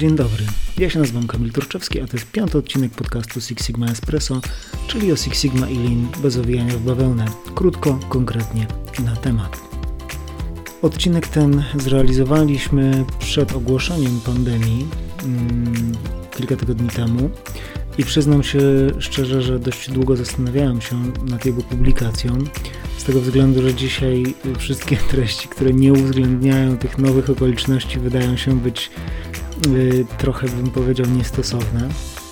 [0.00, 0.44] Dzień dobry,
[0.78, 4.40] ja się nazywam Kamil Turczewski, a to jest piąty odcinek podcastu Six Sigma Espresso,
[4.86, 7.24] czyli o Six Sigma i Lean bez owijania w bawełnę.
[7.54, 8.66] Krótko, konkretnie
[9.04, 9.60] na temat.
[10.82, 14.86] Odcinek ten zrealizowaliśmy przed ogłoszeniem pandemii
[15.20, 15.92] hmm,
[16.36, 17.30] kilka tygodni temu
[17.98, 18.60] i przyznam się
[18.98, 22.38] szczerze, że dość długo zastanawiałem się nad jego publikacją
[22.98, 28.60] z tego względu, że dzisiaj wszystkie treści, które nie uwzględniają tych nowych okoliczności wydają się
[28.60, 28.90] być
[30.18, 31.88] trochę bym powiedział niestosowne.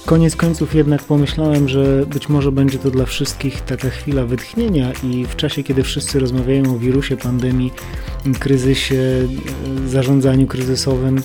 [0.07, 5.27] Koniec końców jednak pomyślałem, że być może będzie to dla wszystkich taka chwila wytchnienia i
[5.27, 7.73] w czasie, kiedy wszyscy rozmawiają o wirusie, pandemii,
[8.39, 9.29] kryzysie,
[9.87, 11.23] zarządzaniu kryzysowym,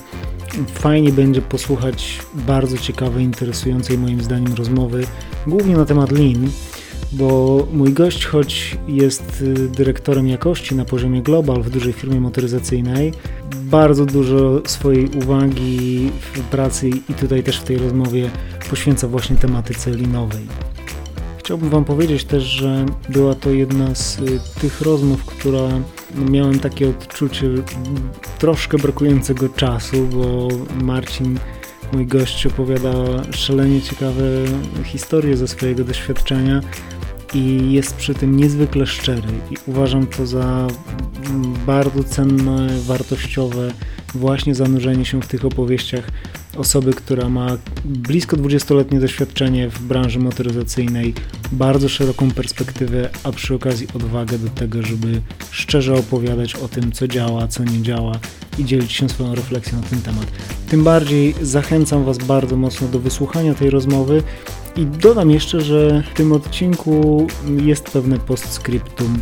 [0.74, 5.06] fajnie będzie posłuchać bardzo ciekawej, interesującej moim zdaniem rozmowy,
[5.46, 6.50] głównie na temat Lean,
[7.14, 13.12] bo mój gość, choć jest y, dyrektorem jakości na poziomie global w dużej firmie motoryzacyjnej,
[13.54, 18.30] bardzo dużo swojej uwagi w pracy i tutaj też w tej rozmowie
[18.70, 20.46] poświęca właśnie tematyce linowej.
[21.38, 25.68] Chciałbym Wam powiedzieć też, że była to jedna z y, tych rozmów, która
[26.14, 27.46] no, miałem takie odczucie
[28.38, 30.48] troszkę brakującego czasu, bo
[30.82, 31.38] Marcin
[31.92, 32.92] mój gość opowiada
[33.32, 34.22] szalenie ciekawe
[34.84, 36.60] historie ze swojego doświadczenia
[37.34, 40.66] i jest przy tym niezwykle szczery i uważam to za
[41.66, 43.72] bardzo cenne, wartościowe
[44.14, 46.10] właśnie zanurzenie się w tych opowieściach
[46.56, 47.46] osoby, która ma
[47.84, 51.14] blisko 20-letnie doświadczenie w branży motoryzacyjnej,
[51.52, 57.08] bardzo szeroką perspektywę, a przy okazji odwagę do tego, żeby szczerze opowiadać o tym, co
[57.08, 58.12] działa, co nie działa
[58.58, 60.26] i dzielić się swoją refleksją na ten temat.
[60.68, 64.22] Tym bardziej zachęcam Was bardzo mocno do wysłuchania tej rozmowy
[64.76, 67.26] i dodam jeszcze, że w tym odcinku
[67.62, 69.18] jest pewne postscriptum.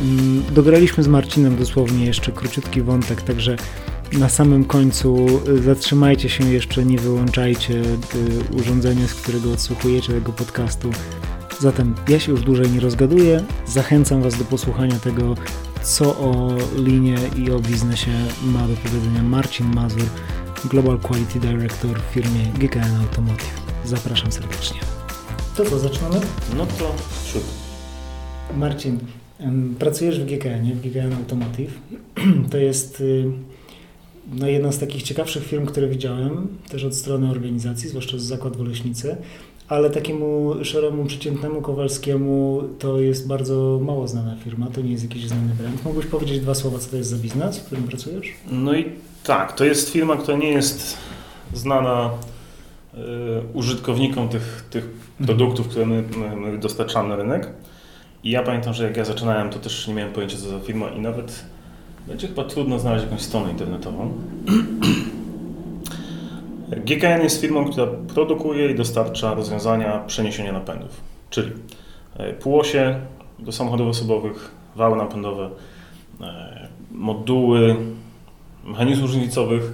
[0.00, 3.56] Mm, dograliśmy z Marcinem dosłownie jeszcze króciutki wątek, także
[4.12, 10.32] na samym końcu y, zatrzymajcie się jeszcze, nie wyłączajcie y, urządzenia, z którego odsłuchujecie tego
[10.32, 10.90] podcastu.
[11.58, 13.44] Zatem ja się już dłużej nie rozgaduję.
[13.66, 15.34] Zachęcam Was do posłuchania tego,
[15.82, 18.10] co o linie i o biznesie
[18.44, 20.06] ma do powiedzenia Marcin Mazur,
[20.64, 23.60] Global Quality Director w firmie GKN Automotive.
[23.84, 24.80] Zapraszam serdecznie.
[25.56, 26.20] To co, zaczynamy?
[26.56, 26.94] No to
[27.26, 27.48] szybko.
[28.56, 28.98] Marcin,
[29.78, 31.72] pracujesz w GKN, w GKN Automotive.
[32.50, 33.30] To jest y,
[34.32, 38.64] no, jedna z takich ciekawszych firm, które widziałem, też od strony organizacji, zwłaszcza z zakładu
[38.64, 39.16] Leśnicy,
[39.68, 45.26] ale takiemu szaremu, przeciętnemu Kowalskiemu to jest bardzo mało znana firma, to nie jest jakiś
[45.26, 45.84] znany brand.
[45.84, 48.26] Mógłbyś powiedzieć dwa słowa, co to jest za biznes, w którym pracujesz?
[48.50, 48.84] No i
[49.24, 50.96] tak, to jest firma, która nie jest
[51.54, 52.10] znana
[52.94, 52.98] y,
[53.54, 55.26] użytkownikom tych, tych mhm.
[55.26, 57.52] produktów, które my, my, my dostarczamy na rynek.
[58.24, 60.88] I ja pamiętam, że jak ja zaczynałem, to też nie miałem pojęcia, co za firma
[60.88, 61.44] i nawet
[62.06, 64.12] będzie chyba trudno znaleźć jakąś stronę internetową.
[66.76, 71.00] GKN jest firmą, która produkuje i dostarcza rozwiązania przeniesienia napędów,
[71.30, 71.52] czyli
[72.16, 73.00] e, półosie
[73.38, 75.50] do samochodów osobowych, wały napędowe,
[76.20, 77.76] e, moduły
[78.64, 79.72] mechanizmów różnicowych,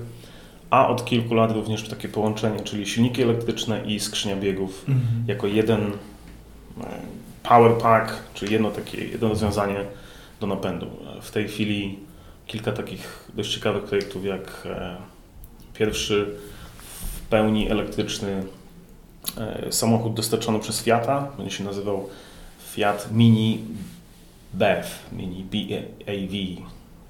[0.71, 5.25] a od kilku lat również takie połączenie, czyli silniki elektryczne i skrzynia biegów mhm.
[5.27, 6.87] jako jeden e,
[7.43, 9.85] power pack, czyli jedno takie jedno rozwiązanie
[10.41, 10.87] do napędu.
[11.23, 11.99] W tej chwili
[12.47, 14.97] kilka takich dość ciekawych projektów, jak e,
[15.75, 16.35] pierwszy
[17.15, 18.43] w pełni elektryczny
[19.39, 22.09] e, samochód dostarczony przez Fiata, będzie się nazywał
[22.73, 23.61] Fiat Mini
[24.55, 25.45] BEV, Mini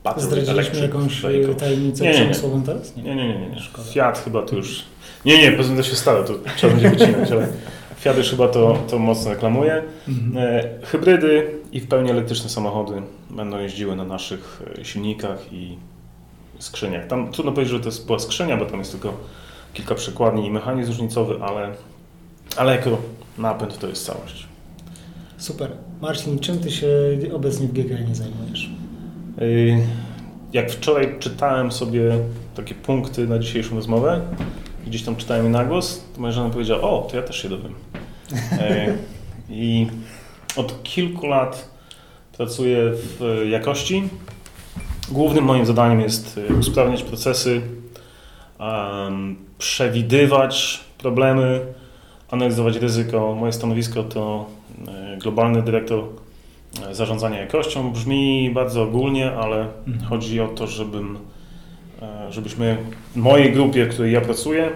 [0.04, 0.20] BAV.
[0.20, 1.54] Zdradziliśmy jakąś vehicle.
[1.54, 2.62] tajemnicę nie, nie, nie.
[2.66, 2.96] teraz?
[2.96, 3.38] Nie, nie, nie.
[3.38, 3.60] nie, nie.
[3.92, 4.84] Fiat chyba to już...
[5.24, 7.48] Nie, nie, poza tym to się stało, to trzeba będzie wycinać, ale
[7.96, 9.82] Fiat chyba to, to mocno reklamuje.
[10.08, 10.36] Mhm.
[10.36, 15.78] E, hybrydy i w pełni elektryczne samochody będą jeździły na naszych e, silnikach i
[16.58, 17.06] skrzyniach.
[17.06, 19.14] Tam trudno powiedzieć, że to jest była skrzynia, bo tam jest tylko
[19.74, 21.72] kilka przekładni i mechanizm różnicowy, ale,
[22.56, 22.98] ale jako
[23.38, 24.46] napęd to jest całość.
[25.38, 25.70] Super.
[26.00, 26.88] Marcin, czym Ty się
[27.34, 28.70] obecnie w GKN zajmujesz?
[29.38, 29.42] E,
[30.52, 32.18] jak wczoraj czytałem sobie
[32.54, 34.20] takie punkty na dzisiejszą rozmowę,
[34.86, 37.48] gdzieś tam czytałem je na głos, to moja żona powiedziała, o, to ja też się
[37.48, 37.74] dowiem.
[38.52, 38.94] E,
[39.50, 39.86] I
[40.56, 41.68] od kilku lat
[42.36, 44.08] pracuję w jakości.
[45.08, 47.60] Głównym moim zadaniem jest e, usprawniać procesy,
[49.58, 51.60] przewidywać problemy,
[52.30, 53.34] analizować ryzyko.
[53.34, 54.46] Moje stanowisko to
[54.88, 56.04] e, globalny dyrektor
[56.92, 57.92] zarządzania jakością.
[57.92, 60.08] Brzmi bardzo ogólnie, ale mhm.
[60.08, 61.18] chodzi o to, żebym,
[62.30, 62.76] żebyśmy
[63.12, 64.70] w mojej grupie, w której ja pracuję,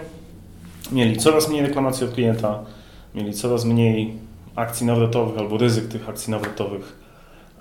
[0.93, 2.65] mieli coraz mniej reklamacji od klienta,
[3.15, 4.13] mieli coraz mniej
[4.57, 6.97] akcji nawrotowych albo ryzyk tych akcji nawrotowych.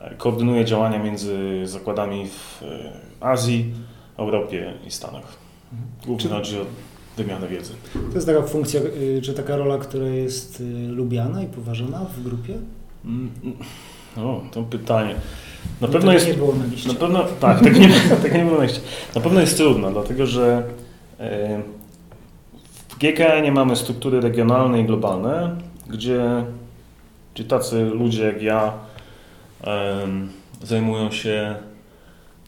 [0.01, 1.37] E, koordynuje działania między
[1.67, 2.91] zakładami w e,
[3.25, 3.73] Azji,
[4.17, 5.37] Europie i Stanach.
[6.05, 6.65] Głównie chodzi o
[7.17, 7.73] wymianę wiedzy.
[8.09, 12.23] To jest taka funkcja, y, czy taka rola, która jest y, lubiana i poważana w
[12.23, 12.53] grupie?
[13.05, 13.29] Mm,
[14.17, 15.15] O, to pytanie.
[15.81, 16.27] Na No pewno jest.
[16.27, 16.87] nie było na liście.
[16.87, 17.89] Na pewno, tak, tak nie,
[18.23, 18.79] tak nie było na liście.
[19.15, 20.63] Na pewno jest trudna, dlatego że
[21.19, 21.61] e,
[22.99, 25.55] w GKN mamy struktury regionalne i globalne,
[25.89, 26.43] gdzie,
[27.35, 28.73] gdzie tacy ludzie jak ja
[29.61, 30.29] em,
[30.63, 31.55] zajmują się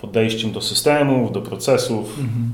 [0.01, 2.51] podejściem do systemów, do procesów Mhm.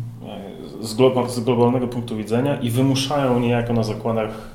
[0.82, 4.52] z, glo- z globalnego punktu widzenia i wymuszają niejako na zakładach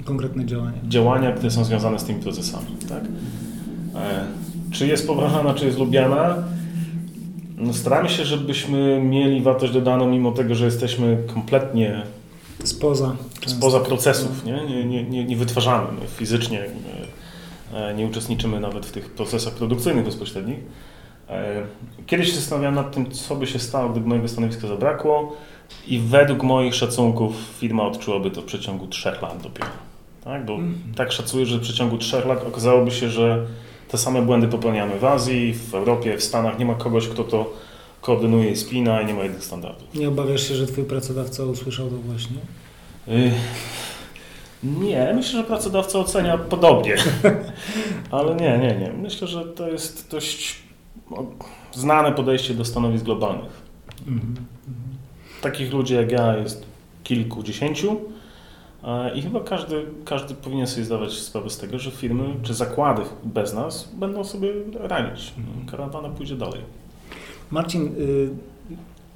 [0.00, 0.78] e, Konkretne działania.
[0.88, 2.66] działania, które są związane z tymi procesami.
[2.88, 3.02] Tak?
[4.02, 4.24] E,
[4.70, 6.34] Czy jest poważana, czy jest lubiana?
[7.58, 12.02] No, staramy się, żebyśmy mieli wartość dodaną, mimo tego, że jesteśmy kompletnie
[12.64, 13.16] Spoza.
[13.40, 13.58] często.
[13.58, 14.44] spoza procesów.
[14.44, 16.64] Nie, nie, nie, nie, nie wytwarzamy my fizycznie,
[17.74, 20.58] e, nie uczestniczymy nawet w tych procesach produkcyjnych bezpośrednich.
[21.28, 21.62] E,
[22.06, 25.36] Kiedyś się zastanawiałem nad tym, co by się stało, gdyby mojego stanowiska zabrakło
[25.86, 29.70] i według moich szacunków firma odczułaby to w przeciągu trzech lat dopiero.
[30.24, 30.44] Tak?
[30.46, 30.94] Bo Mhm.
[30.96, 33.46] tak szacuję, że w przeciągu trzech lat okazałoby się, że
[33.88, 36.58] te same błędy popełniamy w Azji, w Europie, w Stanach.
[36.58, 37.50] Nie ma kogoś, kto to
[38.00, 39.94] koordynuje i spina i nie ma jednych standardów.
[39.94, 42.36] Nie obawiasz się, że twój pracodawca usłyszał to właśnie?
[43.08, 43.32] Y,
[44.62, 46.96] Nie, myślę, że pracodawca ocenia podobnie.
[48.10, 48.92] Ale nie, nie, nie.
[49.02, 50.56] Myślę, że to jest dość
[51.10, 51.24] o,
[51.72, 53.62] znane podejście do stanowisk globalnych.
[54.08, 54.34] Mhm.
[55.40, 56.66] Takich ludzi jak ja jest
[57.04, 58.00] kilkudziesięciu
[59.14, 63.54] i chyba każdy, każdy powinien sobie zdawać sprawę z tego, że firmy czy zakłady bez
[63.54, 65.34] nas będą sobie radzić.
[65.70, 66.60] Karawana pójdzie dalej.
[67.50, 68.30] Marcin, y,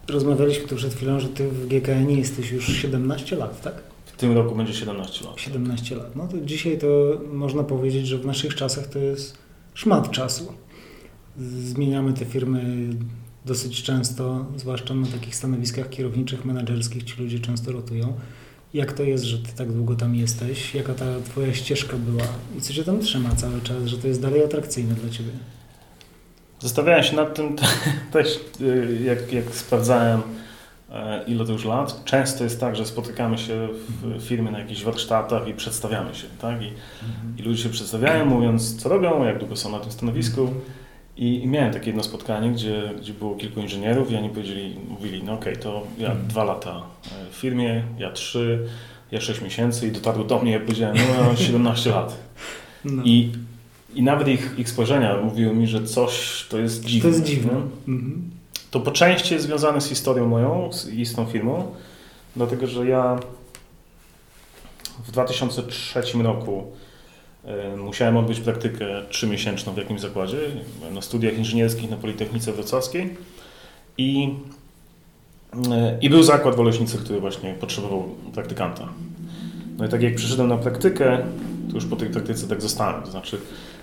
[0.09, 3.75] rozmawialiśmy tu przed chwilą, że ty w GKN jesteś już 17 lat, tak?
[4.05, 5.41] W tym roku będzie 17 lat.
[5.41, 6.17] 17 lat.
[6.17, 6.87] No to dzisiaj to
[7.33, 9.39] można powiedzieć, że w naszych czasach to jest
[9.75, 10.53] szmat czasu.
[11.39, 12.89] Zmieniamy te firmy
[13.47, 18.13] dosyć często, zwłaszcza na takich stanowiskach kierowniczych, menedżerskich, ci ludzie często rotują.
[18.75, 20.75] Jak to jest, że ty tak długo tam jesteś?
[20.75, 22.25] Jaka ta twoja ścieżka była?
[22.59, 25.31] I co cię tam trzyma cały czas, że to jest dalej atrakcyjne dla ciebie?
[26.63, 27.57] Zastanawiałem się nad tym
[28.13, 30.23] też, y, jak, jak sprawdzałem,
[30.93, 32.05] e, ile to już lat.
[32.05, 33.69] Często jest tak, że spotykamy się
[34.03, 36.63] w firmie na jakichś warsztatach i przedstawiamy się, tak?
[36.63, 36.73] I,
[37.39, 40.51] i ludzie się przedstawiają, mówiąc, co robią, jak długo są na tym stanowisku.
[41.17, 45.23] I, I miałem takie jedno spotkanie, gdzie, gdzie było kilku inżynierów i oni powiedzieli, mówili,
[45.25, 46.29] no okej, to ja Mhm.
[46.29, 46.83] dwa lata
[47.31, 48.67] w firmie, ja trzy,
[49.13, 52.19] ja sześć miesięcy i dotarło do mnie, ja powiedziałem, no 17 lat.
[52.85, 53.03] No.
[53.05, 53.33] I,
[53.95, 57.11] I nawet ich, ich spojrzenia mówiły mi, że coś to jest dziwne.
[57.11, 57.53] to jest dziwne.
[57.89, 58.31] Mhm.
[58.71, 61.75] To po części jest związane z historią moją i z tą firmą,
[62.37, 63.19] dlatego że ja
[65.05, 66.67] w 2003 roku
[67.45, 70.39] e, musiałem odbyć praktykę trzymiesięczną w jakimś zakładzie
[70.93, 73.17] na studiach inżynierskich na Politechnice Wrocławskiej
[73.99, 74.35] i,
[75.71, 78.89] e, i był zakład w Oleśnicy, który właśnie potrzebował praktykanta.
[79.79, 81.19] No i tak jak przyszedłem na praktykę,
[81.69, 83.03] to już po tej praktyce tak zostałem.
[83.03, 83.41] To znaczy,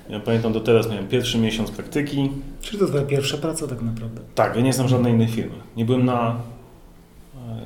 [0.10, 2.30] ja pamiętam do teraz miałem pierwszy miesiąc praktyki,
[2.62, 4.22] Czyli to twoja pierwsza praca tak naprawdę?
[4.36, 5.56] tak, ja nie znam żadnej innej firmy.
[5.78, 6.36] Nie byłem na,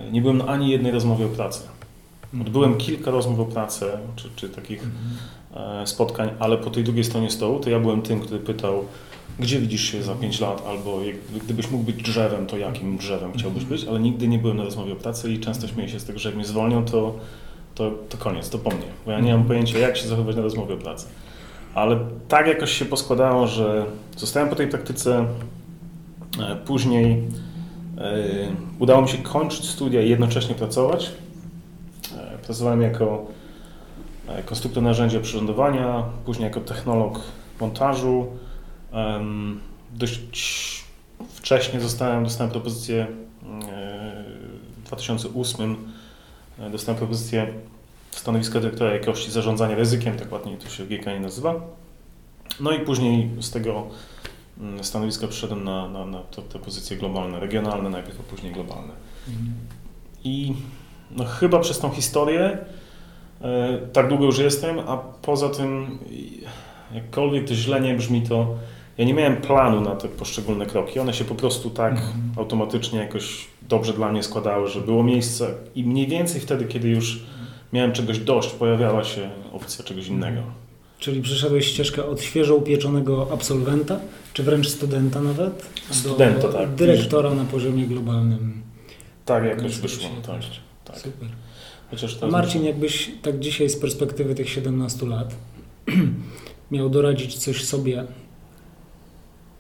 [0.08, 1.62] e, nie byłem na ani jednej rozmowie o pracy.
[2.42, 4.84] Odbyłem kilka rozmów o pracę, czy, czy takich
[5.56, 8.86] e, spotkań, ale po tej drugiej stronie stołu to ja byłem tym, który pytał,
[9.40, 11.00] gdzie widzisz się za 5 lat, albo
[11.44, 14.94] gdybyś mógł być drzewem, to jakim drzewem chciałbyś być, ale nigdy nie byłem na rozmowie
[14.94, 17.16] o pracy i często śmieję się z tego, że jak mnie zwolnią, to,
[17.76, 20.42] to, to koniec, to po mnie, bo ja nie mam pojęcia, jak się zachować na
[20.42, 21.08] rozmowie o pracy.
[21.76, 23.86] Ale tak jakoś się poskładało, że
[24.18, 25.26] zostałem po tej praktyce,
[26.40, 27.24] e, później
[27.98, 28.14] e,
[28.80, 31.12] udało mi się kończyć studia i jednocześnie pracować.
[32.18, 33.26] E, Pracowałem jako
[34.46, 37.20] konstruktor narzędzia przyrządowania, później jako technolog
[37.62, 38.28] montażu.
[39.94, 40.84] Dość
[41.34, 43.08] wcześnie zostałem, dostałem propozycję
[44.78, 45.76] w 2008
[46.60, 47.54] e, dostałem propozycję
[48.20, 51.56] stanowiska dyrektora jakości zarządzania ryzykiem, tak ładnie to się w GKN nazywa.
[52.60, 53.88] No i później z tego
[54.60, 58.94] mm, stanowiska przyszedłem na, na, na te, te pozycje globalne, regionalne najpierw, a później globalne.
[59.28, 59.54] Mhm.
[60.24, 60.54] I
[61.12, 62.58] no, chyba przez tą historię
[63.42, 66.00] e, tak długo już jestem, a poza tym,
[66.94, 68.56] jakkolwiek to źle nie brzmi, to
[68.98, 71.00] ja nie miałem planu na te poszczególne kroki.
[71.00, 72.32] One się po prostu tak Mhm.
[72.38, 77.24] automatycznie jakoś dobrze dla mnie składały, że było miejsce i mniej więcej wtedy, kiedy już
[77.74, 80.42] miałem czegoś dość, pojawiała się opcja czegoś innego.
[81.00, 84.00] Czyli przeszedłeś ścieżkę od świeżo upieczonego absolwenta,
[84.34, 86.76] czy wręcz studenta nawet, Studenta, do tak.
[86.76, 88.62] dyrektora na poziomie globalnym.
[89.26, 90.10] Tak jakoś wyszło.
[90.28, 90.42] Tak,
[90.86, 90.98] tak.
[90.98, 91.30] Super.
[91.92, 95.36] Chociaż A Marcin, jakbyś tak dzisiaj z perspektywy tych 17 lat
[96.72, 98.04] miał doradzić coś sobie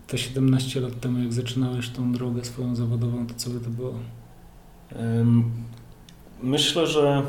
[0.07, 3.93] te 17 lat temu, jak zaczynałeś tą drogę swoją zawodową, to co by to było?
[6.43, 7.23] Myślę, że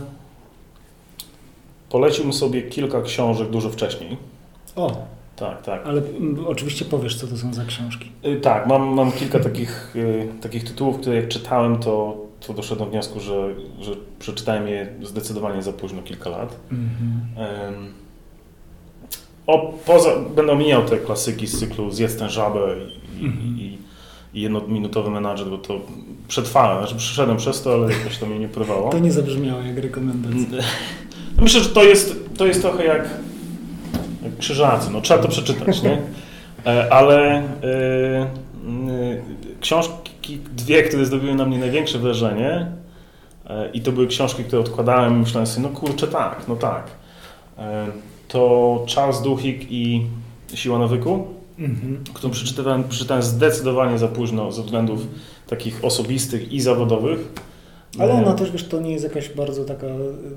[1.94, 4.16] poleciłbym sobie kilka książek dużo wcześniej.
[4.76, 4.96] O,
[5.36, 5.86] Tak, tak.
[5.86, 8.08] ale mm, oczywiście powiesz, co to są za książki.
[8.26, 12.86] Y, Tak, mam, mam kilka takich, y, takich tytułów, które jak czytałem, to, to doszedłem
[12.88, 16.56] do wniosku, że, że przeczytałem je zdecydowanie za późno, kilka lat.
[16.72, 17.92] Mhm.
[19.46, 22.60] O, poza, będę omijał te klasyki z cyklu Zjedz tę żabę
[23.20, 23.56] i, Mhm.
[23.58, 23.78] i,
[24.34, 25.80] i jednominutowy menadżer, bo to
[26.28, 28.90] przetrwałem, znaczy przyszedłem przez to, ale jakoś to mnie nie porwało.
[28.90, 30.58] To nie zabrzmiało jak rekomendacja.
[31.40, 33.08] Myślę, że to jest, to jest trochę jak,
[34.22, 35.98] jak krzyżacy, no trzeba to przeczytać, nie?
[36.66, 37.42] E, Ale e,
[39.60, 42.66] książki, dwie, które zrobiły na mnie największe wrażenie
[43.46, 46.90] e, i to były książki, które odkładałem i myślałem sobie, no kurczę tak, no tak.
[48.28, 50.06] To Charles Duhigg i
[50.54, 51.26] Siła nawyku,
[51.58, 52.04] Mhm.
[52.14, 55.00] którą przeczytałem, przeczytałem zdecydowanie za późno ze względów
[55.46, 57.18] takich osobistych i zawodowych.
[57.98, 59.86] Ale E, ona też, wiesz, to nie jest jakaś bardzo taka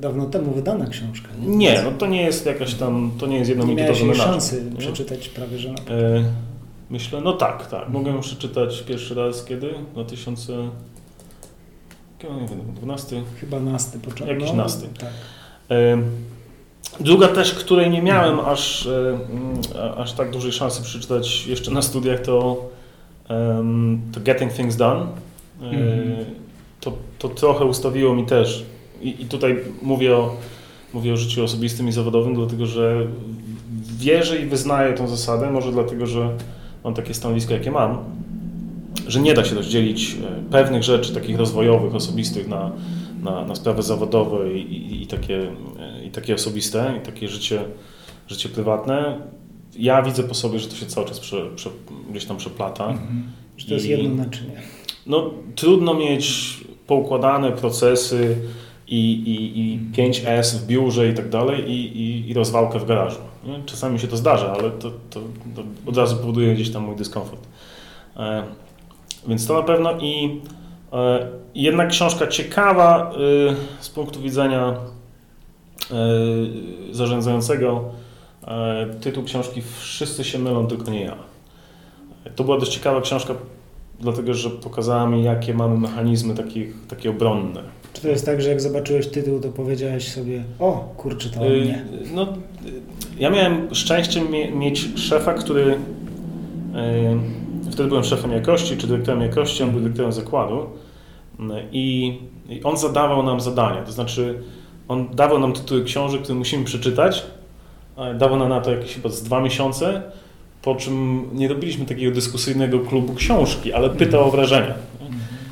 [0.01, 1.27] dawno temu wydana książka.
[1.39, 4.31] Nie, no to nie jest jakaś tam, to nie jest nie miałeś jednominutowy jej menadżer.
[4.33, 4.77] szansy nie?
[4.77, 6.23] przeczytać prawie, że na E,
[6.89, 7.89] Myślę, no tak, tak.
[7.89, 9.73] Mogłem ją przeczytać pierwszy raz kiedy?
[9.93, 10.53] 2000...
[12.19, 13.23] Kiedy, nie wiem, 12.
[13.41, 14.39] chyba nasty początek.
[14.39, 14.87] Jakiś nasty.
[14.99, 15.09] Tak.
[15.71, 15.97] E,
[16.99, 19.61] Druga też, której nie miałem aż, e, mm,
[19.97, 22.65] aż tak dużej szansy przeczytać jeszcze na studiach, to,
[23.29, 25.01] em, to Getting Things Done.
[25.01, 26.16] E, Mhm.
[27.19, 28.65] To, trochę ustawiło mi też.
[29.01, 30.35] I, I tutaj mówię o,
[30.93, 33.07] mówię o życiu osobistym i zawodowym, dlatego że
[33.99, 36.37] wierzę i wyznaję tę zasadę, może dlatego, że
[36.83, 37.97] mam takie stanowisko, jakie mam,
[39.07, 42.71] że nie da się rozdzielić e, pewnych rzeczy takich rozwojowych, osobistych na,
[43.23, 45.41] na, na sprawy zawodowe i, i, i, takie,
[45.79, 47.59] e, i takie osobiste, i takie życie,
[48.27, 49.21] życie prywatne.
[49.79, 51.69] Ja widzę po sobie, że to się cały czas prze, prze,
[52.11, 52.87] gdzieś tam przeplata.
[52.89, 53.23] Mhm.
[53.57, 54.61] Że to jest I- jedno naczynie.
[55.05, 56.57] No, trudno mieć
[56.87, 58.37] poukładane procesy
[58.87, 63.19] i, i, i 5S w biurze i tak dalej i, i, i rozwałkę w garażu.
[63.43, 63.63] Nie?
[63.65, 65.19] Czasami się to zdarza, ale to, to,
[65.55, 67.47] to od razu powoduje gdzieś tam mój dyskomfort.
[68.17, 68.43] E,
[69.27, 70.41] więc to na pewno i
[70.93, 74.75] e, jedna książka ciekawa e, z punktu widzenia
[75.91, 75.95] e,
[76.91, 77.83] zarządzającego.
[78.47, 81.15] E, tytuł książki Wszyscy się mylą, tylko nie ja.
[82.35, 83.33] To była dość ciekawa książka
[83.99, 87.61] dlatego że pokazała mi, jakie mamy mechanizmy takich, takie obronne.
[87.93, 91.47] Czy to jest tak, że jak zobaczyłeś tytuł, to powiedziałeś sobie, o kurczę, to o
[91.47, 91.85] Y, mnie.
[92.13, 92.27] No, y,
[93.19, 95.77] ja miałem szczęście mie- mieć szefa, który y,
[97.71, 102.17] wtedy byłem szefem jakości, czy dyrektorem jakości, on był dyrektorem zakładu y, i,
[102.49, 104.39] i on zadawał nam zadania, to znaczy
[104.87, 107.25] on dawał nam tytuły książek, które musimy przeczytać,
[108.19, 110.01] dawał nam na to jakieś chyba z dwa miesiące,
[110.67, 114.73] po czym nie robiliśmy takiego dyskusyjnego klubu książki, ale pytał o wrażenia.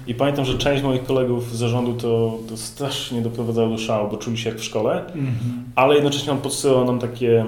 [0.07, 4.17] I pamiętam, że część moich kolegów z zarządu to, to strasznie doprowadzało do szału, bo
[4.17, 5.05] czuli się jak w szkole,
[5.75, 7.45] ale jednocześnie on podsyłał nam takie,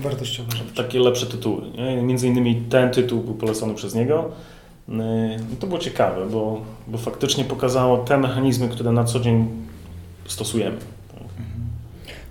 [0.00, 0.74] Wartościowe rzeczy.
[0.74, 1.62] takie lepsze tytuły.
[1.78, 2.02] Nie?
[2.02, 4.30] Między innymi ten tytuł był polecony przez niego.
[4.88, 5.04] No
[5.60, 9.48] to było ciekawe, bo, bo faktycznie pokazało te mechanizmy, które na co dzień
[10.26, 10.76] stosujemy.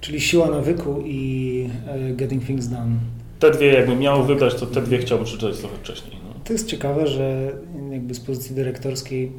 [0.02, 3.19] Czyli siła nawyku i e, Getting Things Done.
[3.40, 6.18] Te dwie, jakbym miał wybrać, to te dwie chciałbym przeczytać trochę wcześniej.
[6.24, 6.34] No.
[6.44, 7.52] To jest ciekawe, że
[7.92, 9.32] jakby z pozycji dyrektorskiej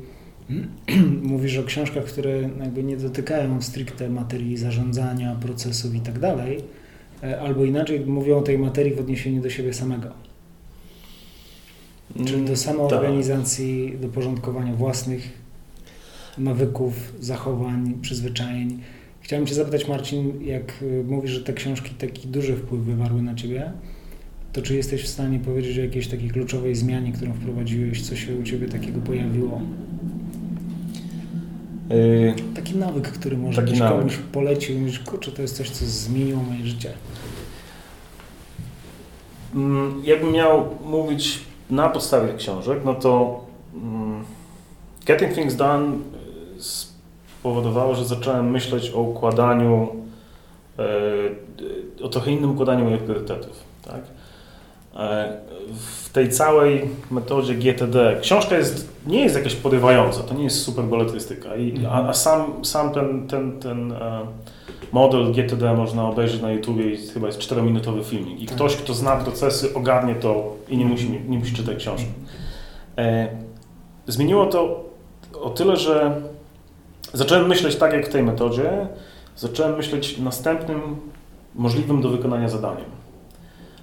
[1.22, 6.60] mówisz o książkach, które jakby nie dotykają stricte materii zarządzania, procesów i tak dalej,
[7.22, 10.08] e, albo inaczej mówią o tej materii w odniesieniu do siebie samego.
[12.16, 15.40] Czyli do Mm, samoorganizacji, do porządkowania własnych
[16.38, 18.82] nawyków, zachowań, przyzwyczajeń.
[19.30, 23.34] Chciałem Cię zapytać, Marcin, jak y, mówisz, że te książki taki duży wpływ wywarły na
[23.34, 23.72] Ciebie,
[24.52, 28.36] to czy jesteś w stanie powiedzieć o jakiejś takiej kluczowej zmianie, którą wprowadziłeś, co się
[28.36, 29.60] u Ciebie takiego pojawiło?
[31.90, 33.98] Yy, Taki nawyk, który może Taki byś nawyk.
[33.98, 36.92] komuś polecił mówisz, kurczę, to jest coś, co zmieniło moje życie.
[39.54, 43.44] Mm, Jakbym miał mówić na podstawie książek, no to
[43.74, 44.24] mm,
[45.06, 45.92] Getting Things Done
[47.40, 49.88] spowodowało, że zacząłem myśleć o układaniu,
[50.78, 53.64] e, o trochę innym układaniu moich priorytetów.
[53.84, 54.00] Tak?
[54.96, 55.32] E,
[56.04, 60.84] W tej całej metodzie GTD, książka jest, nie jest jakaś porywająca, to nie jest super
[60.84, 64.20] beletrystyka, I, a, a sam, sam ten, ten, ten e,
[64.92, 68.40] model GTD można obejrzeć na YouTubie i chyba jest 4-minutowy filmik.
[68.40, 68.54] I Tak.
[68.56, 72.08] ktoś, kto zna procesy, ogarnie to i nie musi, nie musi czytać książki.
[72.98, 73.28] E,
[74.06, 74.84] zmieniło to
[75.42, 76.20] o tyle, że
[77.12, 78.86] zacząłem myśleć tak jak w tej metodzie,
[79.36, 80.96] zacząłem myśleć następnym
[81.54, 83.00] możliwym do wykonania zadaniem.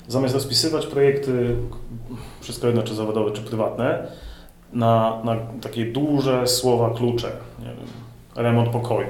[0.08, 1.56] Zamiast rozpisywać projekty,
[2.42, 4.08] wszystko jedno czy zawodowe, czy prywatne,
[4.74, 7.88] na, na takie duże słowa klucze, nie wiem,
[8.36, 9.08] remont pokoju,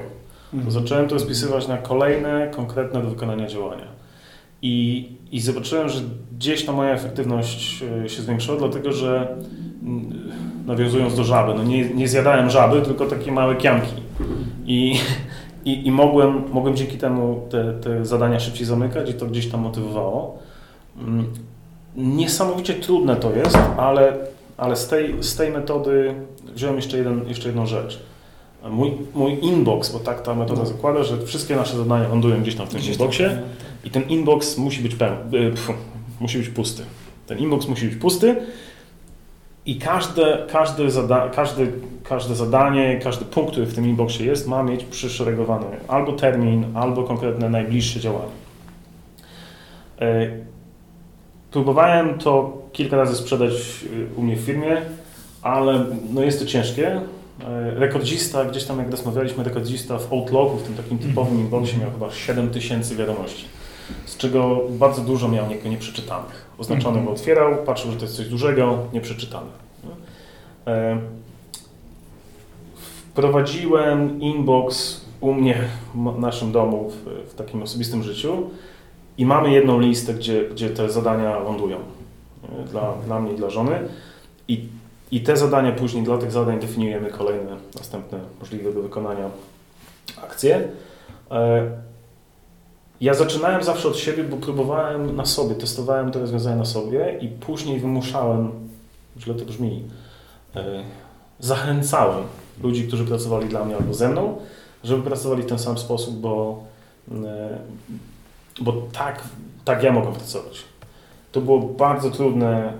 [0.50, 0.72] to mhm.
[0.72, 3.98] zacząłem to rozpisywać na kolejne, konkretne do wykonania działania.
[4.62, 6.00] I, I zobaczyłem, że
[6.38, 9.36] gdzieś ta moja efektywność e, się zwiększyła, dlatego że
[10.68, 14.02] nawiązując do żaby, no nie, nie zjadałem żaby, tylko takie małe kianki.
[14.66, 15.00] I,
[15.64, 19.60] i, i mogłem, mogłem dzięki temu te, te zadania szybciej zamykać i to gdzieś tam
[19.60, 20.38] motywowało.
[20.98, 21.26] Mm,
[21.96, 24.16] niesamowicie trudne to jest, ale,
[24.56, 26.14] ale z, tej, z tej metody
[26.54, 28.02] wziąłem jeszcze, jeden, jeszcze jedną rzecz.
[28.70, 32.66] Mój, mój inbox, bo tak ta metoda zakłada, że wszystkie nasze zadania lądują gdzieś tam
[32.66, 33.38] w tym gdzieś inboxie tak.
[33.84, 35.52] i ten inbox musi być pełny, y,
[36.20, 36.82] musi być pusty.
[37.26, 38.36] Ten inbox musi być pusty
[39.68, 41.72] i każde, każde, zada, każdy,
[42.04, 47.04] każde zadanie, każdy punkt, który w tym inboxie jest, ma mieć przyszeregowany albo termin, albo
[47.04, 48.32] konkretne najbliższe działanie.
[50.00, 50.28] E,
[51.50, 53.52] próbowałem to kilka razy sprzedać
[54.16, 54.76] u mnie w firmie,
[55.42, 56.88] ale no jest to ciężkie.
[56.88, 57.00] E,
[57.74, 61.40] rekordzista, gdzieś tam jak rozmawialiśmy, rekordzista w Outlooku, w tym takim typowym mhm.
[61.40, 63.44] inboxie miał chyba 7000 wiadomości,
[64.06, 66.47] z czego bardzo dużo miał nieprzeczytanych.
[66.58, 69.50] Oznaczony go otwierał, patrzył, że to jest coś dużego, nieprzeczytane.
[70.66, 71.00] E,
[73.10, 75.58] wprowadziłem inbox u mnie
[75.94, 78.50] w naszym domu w, w takim osobistym życiu
[79.18, 81.78] i mamy jedną listę, gdzie, gdzie te zadania lądują
[82.70, 83.88] dla, dla mnie i dla żony.
[84.48, 84.68] I,
[85.10, 89.30] I te zadania później, dla tych zadań definiujemy kolejne, następne możliwe do wykonania
[90.22, 90.68] akcje.
[93.00, 97.28] Ja zaczynałem zawsze od siebie, bo próbowałem na sobie, testowałem te rozwiązania na sobie i
[97.28, 98.50] później wymuszałem,
[99.18, 99.84] źle to brzmi,
[100.56, 100.82] e,
[101.40, 102.24] zachęcałem
[102.62, 104.38] ludzi, którzy pracowali dla mnie albo ze mną,
[104.84, 106.64] żeby pracowali w ten sam sposób, bo,
[107.12, 107.58] e,
[108.60, 109.22] bo tak,
[109.64, 110.64] tak ja mogę pracować.
[111.32, 112.72] To było bardzo trudne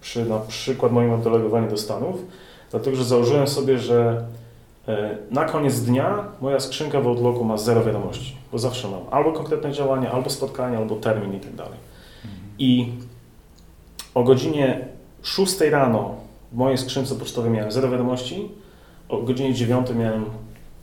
[0.00, 2.16] przy na przykład moim oddelegowaniu do Stanów,
[2.70, 4.24] dlatego że założyłem sobie, że
[5.30, 9.72] na koniec dnia moja skrzynka w Outlooku ma zero wiadomości, bo zawsze mam albo konkretne
[9.72, 11.78] działanie, albo spotkanie, albo termin i tak dalej.
[12.58, 12.92] I
[14.14, 14.88] o godzinie
[15.22, 16.14] 6 rano
[16.52, 18.48] w mojej skrzynce pocztowej miałem zero wiadomości,
[19.08, 20.24] o godzinie 9 miałem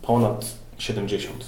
[0.01, 0.45] ponad
[0.77, 1.45] 70.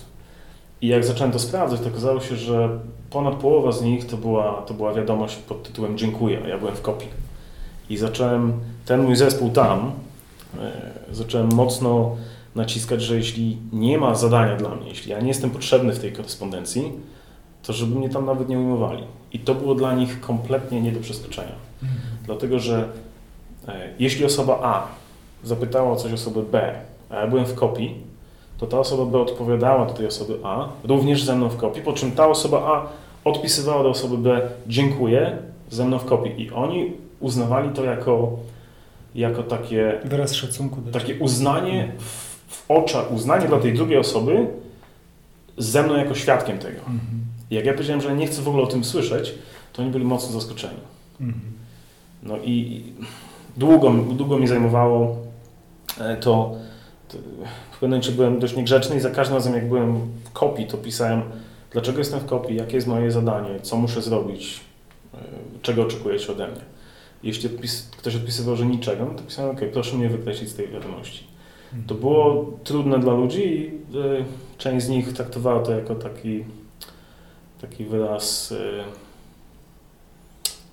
[0.81, 2.69] I jak zacząłem to sprawdzać, to okazało się, że
[3.09, 6.81] ponad połowa z nich to była, to była wiadomość pod tytułem dziękuję, ja byłem w
[6.81, 7.07] kopii.
[7.89, 8.53] I zacząłem,
[8.85, 9.91] ten mój zespół tam,
[10.59, 10.71] e,
[11.11, 12.15] zacząłem mocno
[12.55, 16.11] naciskać, że jeśli nie ma zadania dla mnie, jeśli ja nie jestem potrzebny w tej
[16.11, 16.91] korespondencji,
[17.63, 19.03] to żeby mnie tam nawet nie ujmowali.
[19.33, 21.55] I to było dla nich kompletnie nie do przeskoczenia.
[21.83, 22.01] Mhm.
[22.25, 22.89] Dlatego, że
[23.67, 24.87] e, jeśli osoba A
[25.43, 26.73] zapytała o coś osobę B,
[27.09, 27.95] a ja byłem w kopii,
[28.57, 31.93] to ta osoba B odpowiadała do tej osoby A, również ze mną w kopii, po
[31.93, 32.87] czym ta osoba A
[33.29, 35.37] odpisywała do osoby B dziękuję,
[35.69, 36.41] ze mną w kopii.
[36.41, 38.31] I oni uznawali to jako,
[39.15, 39.99] jako takie...
[40.05, 40.81] Wyraz szacunku.
[40.91, 44.47] Takie uznanie w w oczach uznanie dla tej drugiej osoby
[45.57, 46.79] ze mną jako świadkiem tego.
[46.79, 47.25] Mhm.
[47.51, 49.33] Jak ja powiedziałem, że nie chcę w ogóle o tym słyszeć,
[49.73, 50.79] to oni byli mocno zaskoczeni.
[51.21, 51.41] Mhm.
[52.23, 52.83] No i
[53.57, 55.17] długo, długo mi zajmowało
[55.99, 56.55] e, to,
[57.07, 57.17] to
[57.71, 60.77] w pewnym momencie byłem dość niegrzeczny i za każdym razem jak byłem w kopii, to
[60.77, 61.21] pisałem
[61.71, 64.59] dlaczego jestem w kopii, jakie jest moje zadanie, co muszę zrobić,
[65.13, 65.17] e,
[65.61, 66.61] czego oczekujecie ode mnie.
[67.23, 67.49] Jeśli
[67.97, 71.34] ktoś odpisywał, że niczego, no to pisałem, ok, proszę mnie wykreślić z tej wiadomości.
[71.87, 73.71] To było trudne dla ludzi i e,
[74.57, 76.43] część z nich traktowała to jako taki,
[77.61, 78.83] taki wyraz e,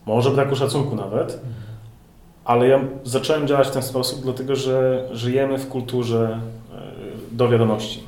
[0.06, 1.40] może braku szacunku nawet,
[2.44, 6.40] ale ja zacząłem działać w ten sposób, dlatego że żyjemy w kulturze
[6.74, 8.02] e, do wiadomości.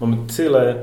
[0.00, 0.74] Mamy tyle,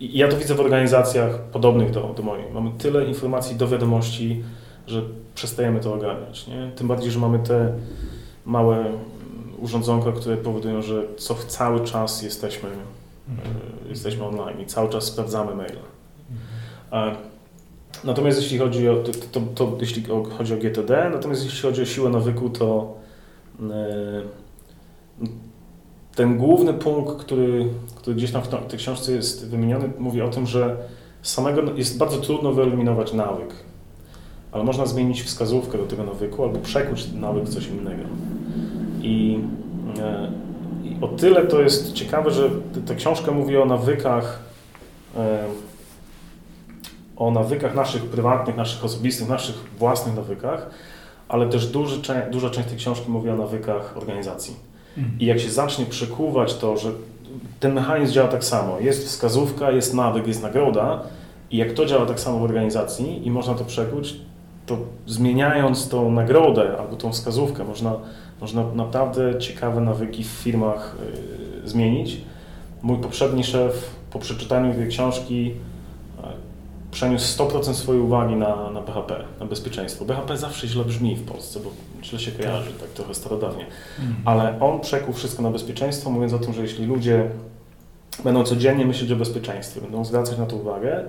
[0.00, 4.42] ja to widzę w organizacjach podobnych do, do mojej, mamy tyle informacji do wiadomości,
[4.86, 5.02] że
[5.34, 6.46] przestajemy to ogarniać.
[6.46, 6.70] Nie?
[6.76, 7.72] Tym bardziej, że mamy te
[8.46, 8.84] małe
[9.60, 12.68] urządzonka, które powodują, że co cały czas jesteśmy,
[13.28, 13.56] mhm.
[13.88, 15.78] jesteśmy online i cały czas sprawdzamy maile.
[16.30, 17.16] Mhm.
[18.04, 20.04] Natomiast jeśli chodzi o, to, to, to, jeśli
[20.38, 22.94] chodzi o GTD, natomiast jeśli chodzi o siłę nawyku, to
[23.60, 24.22] e,
[26.14, 30.46] ten główny punkt, który, który gdzieś tam w tej książce jest wymieniony, mówi o tym,
[30.46, 30.76] że
[31.22, 33.54] samego jest bardzo trudno wyeliminować nawyk,
[34.52, 38.02] ale można zmienić wskazówkę do tego nawyku albo przekuć nawyk w coś innego.
[39.02, 39.40] I,
[39.98, 40.28] e,
[40.84, 42.50] I o tyle to jest ciekawe, że
[42.86, 44.38] ta książka mówi o nawykach,
[45.16, 45.44] e,
[47.16, 50.70] o nawykach naszych prywatnych, naszych osobistych, naszych własnych nawykach,
[51.28, 54.56] ale też duży, duża część tej książki mówi o nawykach organizacji.
[54.98, 55.20] Mhm.
[55.20, 56.90] I jak się zacznie przekuwać to, że
[57.60, 61.02] ten mechanizm działa tak samo, jest wskazówka, jest nawyk, jest nagroda
[61.50, 64.16] i jak to działa tak samo w organizacji i można to przekuć,
[64.66, 67.96] to zmieniając tą nagrodę albo tą wskazówkę, można
[68.40, 70.96] można naprawdę ciekawe nawyki w firmach
[71.64, 72.20] y, zmienić.
[72.82, 75.54] mój poprzedni szef po przeczytaniu tej książki
[76.90, 80.04] przeniósł 100% swojej uwagi na, na BHP, na bezpieczeństwo.
[80.04, 81.70] BHP zawsze źle brzmi w Polsce, bo
[82.02, 83.66] źle się kojarzy, tak trochę starodawnie.
[83.98, 84.16] Mhm.
[84.24, 87.30] Ale on przekuł wszystko na bezpieczeństwo, mówiąc o tym, że jeśli ludzie
[88.24, 91.04] będą codziennie myśleć o bezpieczeństwie, będą zwracać na to uwagę,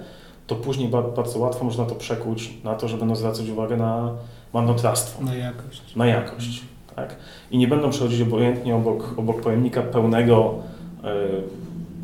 [0.48, 4.14] to później bardzo łatwo można to przekuć na to, że będą zwracać uwagę na
[4.54, 5.24] marnotrawstwo.
[5.24, 5.96] Na jakość.
[5.96, 6.64] Na jakość,
[7.00, 7.16] tak?
[7.52, 10.56] I nie będą przechodzić obojętnie obok, obok pojemnika pełnego
[11.00, 11.06] y,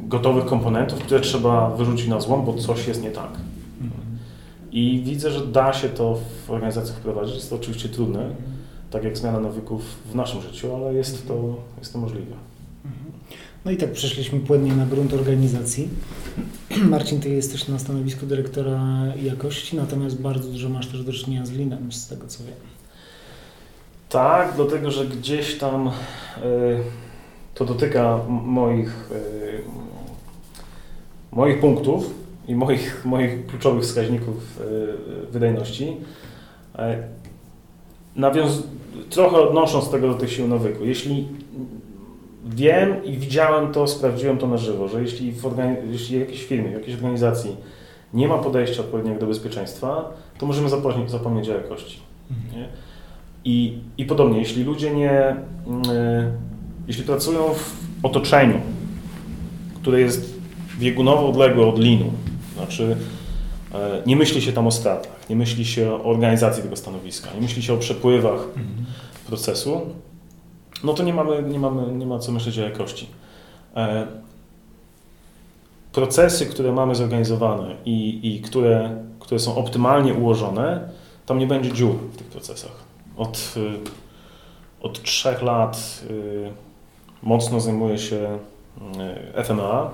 [0.08, 3.30] gotowych komponentów, które trzeba wyrzucić na złom, bo coś jest nie tak.
[4.72, 7.36] I widzę, że da się to w organizacjach wprowadzić.
[7.36, 8.30] Jest to oczywiście trudne,
[8.92, 9.82] tak jak zmiana nawyków
[10.12, 12.36] w naszym życiu, ale jest to, jest to możliwe.
[13.66, 15.90] No i tak przeszliśmy płynnie na grunt organizacji.
[16.90, 21.52] Marcin, ty jesteś na stanowisku dyrektora jakości, natomiast bardzo dużo masz też do czynienia z
[21.52, 22.75] linem, z tego co wiem.
[24.16, 25.92] Tak, dlatego że gdzieś tam y,
[27.54, 29.62] to dotyka moich, y,
[31.32, 32.14] moich punktów
[32.48, 35.98] i moich, moich kluczowych wskaźników e, wydajności.
[38.16, 38.64] Nawiąz
[39.10, 40.86] trochę odnosząc tego do tych sił nawyku.
[40.86, 41.28] Jeśli
[42.46, 45.44] wiem i widziałem to, sprawdziłem to na żywo, że jeśli w,
[45.92, 47.58] jeśli w jakiejś firmie, w jakiejś organizacji
[48.14, 52.00] nie ma podejścia odpowiedniego do bezpieczeństwa, to możemy zapomnieć, zapomnieć o jakości.
[52.32, 52.85] Mhm.
[53.46, 55.36] I, I podobnie, jeśli ludzie nie, y,
[56.88, 58.60] jeśli pracują w otoczeniu,
[59.82, 60.40] które jest
[60.80, 62.12] biegunowo odległe od linu,
[62.56, 62.98] znaczy,
[63.74, 67.42] e, nie myśli się tam o stratach, nie myśli się o organizacji tego stanowiska, nie
[67.42, 68.86] myśli się o przepływach mhm.
[69.28, 69.82] procesu,
[70.84, 73.08] no to nie, mamy, nie, mamy, nie ma co myśleć o jakości.
[73.76, 74.08] E,
[75.92, 80.90] procesy, które mamy zorganizowane i, i które, które są optymalnie ułożone,
[81.26, 82.85] tam nie będzie dziur w tych procesach.
[83.18, 83.56] Od,
[84.82, 86.52] od trzech lat y,
[87.24, 88.40] mocno zajmuję się
[89.38, 89.92] y, FMA,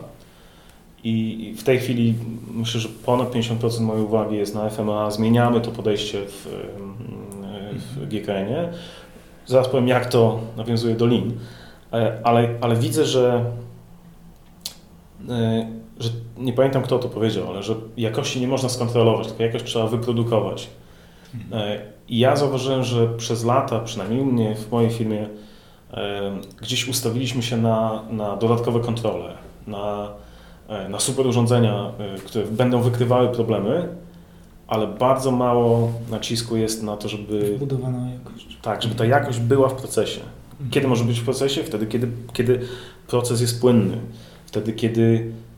[1.04, 2.16] i w tej chwili
[2.54, 5.12] myślę, że ponad 50% mojej uwagi jest na FMA.
[5.12, 6.48] Zmieniamy to podejście w,
[7.74, 8.70] w GKN-ie.
[9.46, 11.32] Zaraz powiem, jak to nawiązuje do Lean.
[11.94, 13.46] E, ale, ale widzę, że,
[15.30, 19.66] e, że nie pamiętam kto to powiedział, ale że jakości nie można skontrolować, tylko jakość
[19.66, 20.70] trzeba wyprodukować.
[21.52, 25.30] E, I ja zauważyłem, że przez lata, przynajmniej u mnie w mojej firmie,
[26.62, 29.34] gdzieś ustawiliśmy się na, na dodatkowe kontrole,
[29.68, 30.12] na
[30.72, 33.88] E, na super urządzenia, e, które będą wykrywały problemy,
[34.68, 37.56] ale bardzo mało nacisku jest na to, żeby.
[37.56, 38.58] Wbudowana jakość.
[38.62, 40.22] Tak, żeby ta jakość była w procesie.
[40.72, 41.64] Kiedy może być w procesie?
[41.64, 42.60] Wtedy, kiedy, kiedy
[43.08, 43.98] proces jest płynny.
[44.46, 45.51] Wtedy, kiedy e,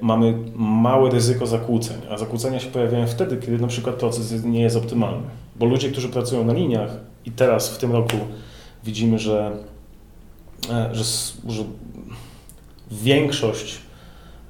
[0.00, 4.76] mamy małe ryzyko zakłóceń, a zakłócenia się pojawiają wtedy, kiedy na przykład proces nie jest
[4.76, 5.26] optymalny.
[5.56, 6.90] Bo ludzie, którzy pracują na liniach
[7.26, 8.16] i teraz w tym roku
[8.84, 9.52] widzimy, że,
[10.92, 11.04] że,
[11.48, 11.64] że
[12.90, 13.80] większość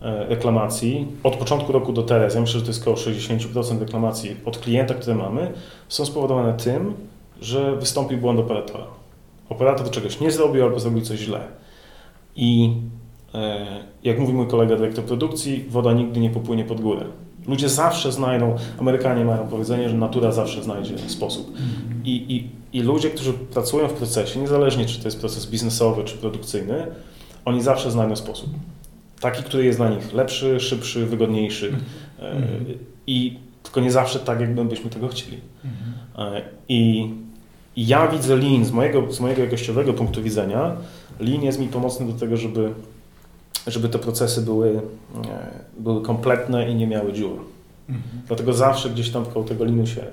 [0.02, 4.36] E, reklamacji od początku roku do teraz, ja myślę, że to jest około 60% reklamacji
[4.44, 5.52] od klienta, które mamy,
[5.88, 6.94] są spowodowane tym,
[7.40, 8.84] że wystąpił błąd operatora.
[9.48, 11.40] Operator czegoś nie zrobił albo zrobił coś źle.
[12.36, 13.07] I e,
[14.04, 17.04] jak mówi mój kolega dyrektor produkcji, woda nigdy nie popłynie pod górę.
[17.48, 21.52] Ludzie zawsze znajdą, Amerykanie mają powiedzenie, że natura zawsze znajdzie sposób.
[22.04, 26.16] I, i, I ludzie, którzy pracują w procesie, niezależnie czy to jest proces biznesowy czy
[26.16, 26.86] produkcyjny,
[27.44, 28.50] oni zawsze znajdą sposób.
[29.20, 31.72] Taki, który jest dla nich lepszy, szybszy, wygodniejszy.
[32.18, 32.44] Mm.
[33.06, 35.38] I tylko nie zawsze tak, jakbyśmy tego chcieli.
[35.64, 36.42] Mm.
[36.68, 37.10] I,
[37.76, 40.76] ja widzę Lean z mojego, z mojego jakościowego punktu widzenia.
[41.20, 42.70] Lean jest mi pomocny do tego, żeby,
[43.66, 44.80] żeby te procesy były,
[45.24, 47.38] e, były kompletne i nie miały dziur.
[47.88, 48.02] Mm.
[48.26, 50.04] Dlatego zawsze gdzieś tam koło tego Leanu się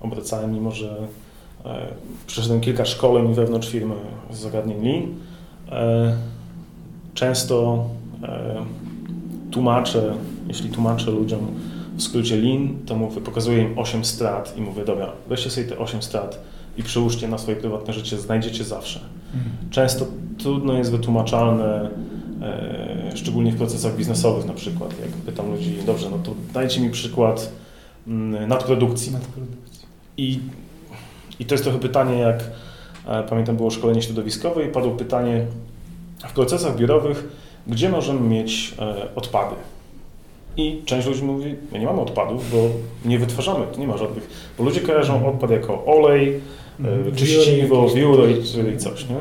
[0.00, 0.96] obracałem, mimo że
[1.64, 1.86] e,
[2.26, 3.94] przeszedłem kilka szkoleń wewnątrz firmy
[4.30, 5.02] z zagadnień Lean.
[5.70, 6.16] E,
[7.14, 7.84] często
[8.28, 8.64] E,
[9.50, 10.14] tłumaczę,
[10.48, 11.40] jeśli tłumaczę ludziom
[11.96, 15.78] w skrócie Lean, to mówię, pokazuję im 8 strat i mówię, dobra, weźcie sobie te
[15.78, 16.40] 8 strat
[16.76, 19.00] i przyłóżcie na swoje prywatne życie, znajdziecie zawsze.
[19.34, 19.70] Mhm.
[19.70, 20.06] Często
[20.38, 21.90] trudno jest wytłumaczalne,
[23.14, 27.52] szczególnie w procesach biznesowych na przykład, jak pytam ludzi, dobrze, no to dajcie mi przykład
[28.06, 29.12] mm, nadprodukcji.
[29.12, 29.86] nadprodukcji.
[30.16, 30.40] I,
[31.40, 32.44] I to jest trochę pytanie, jak
[33.06, 35.46] e, pamiętam było szkolenie środowiskowe i padło pytanie,
[36.28, 37.28] w procesach biurowych
[37.66, 39.54] gdzie możemy mieć e, odpady.
[40.56, 42.68] I część ludzi mówi, my nie mamy odpadów, bo
[43.04, 45.34] nie wytwarzamy, to nie ma żadnych, bo ludzie kojarzą mhm.
[45.34, 46.40] odpad jako olej,
[46.80, 48.32] mm, czyściwo, wióro i,
[48.74, 49.16] i coś, nie?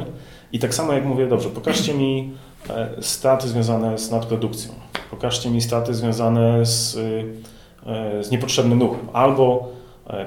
[0.51, 2.31] I tak samo jak mówię, dobrze, pokażcie mi
[2.69, 4.71] e, straty związane z nadprodukcją,
[5.12, 6.93] pokażcie mi straty związane z,
[8.21, 9.69] z niepotrzebnym ruchem, albo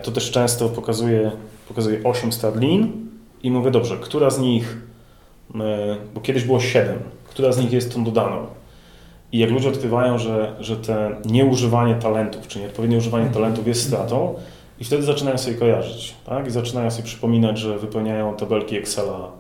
[0.02, 1.30] to też często pokazuje,
[1.68, 3.08] pokazuje 8 strat lin
[3.42, 4.76] i mówię, dobrze, która z nich,
[6.14, 8.46] bo kiedyś było 7, która z nich jest tą dodaną.
[9.32, 14.34] I jak ludzie odkrywają, że, że te nieużywanie talentów, czy nieodpowiednie używanie talentów jest stratą,
[14.80, 16.46] i wtedy zaczynają sobie kojarzyć, tak?
[16.46, 19.30] I zaczynają sobie przypominać, że wypełniają tabelki Excela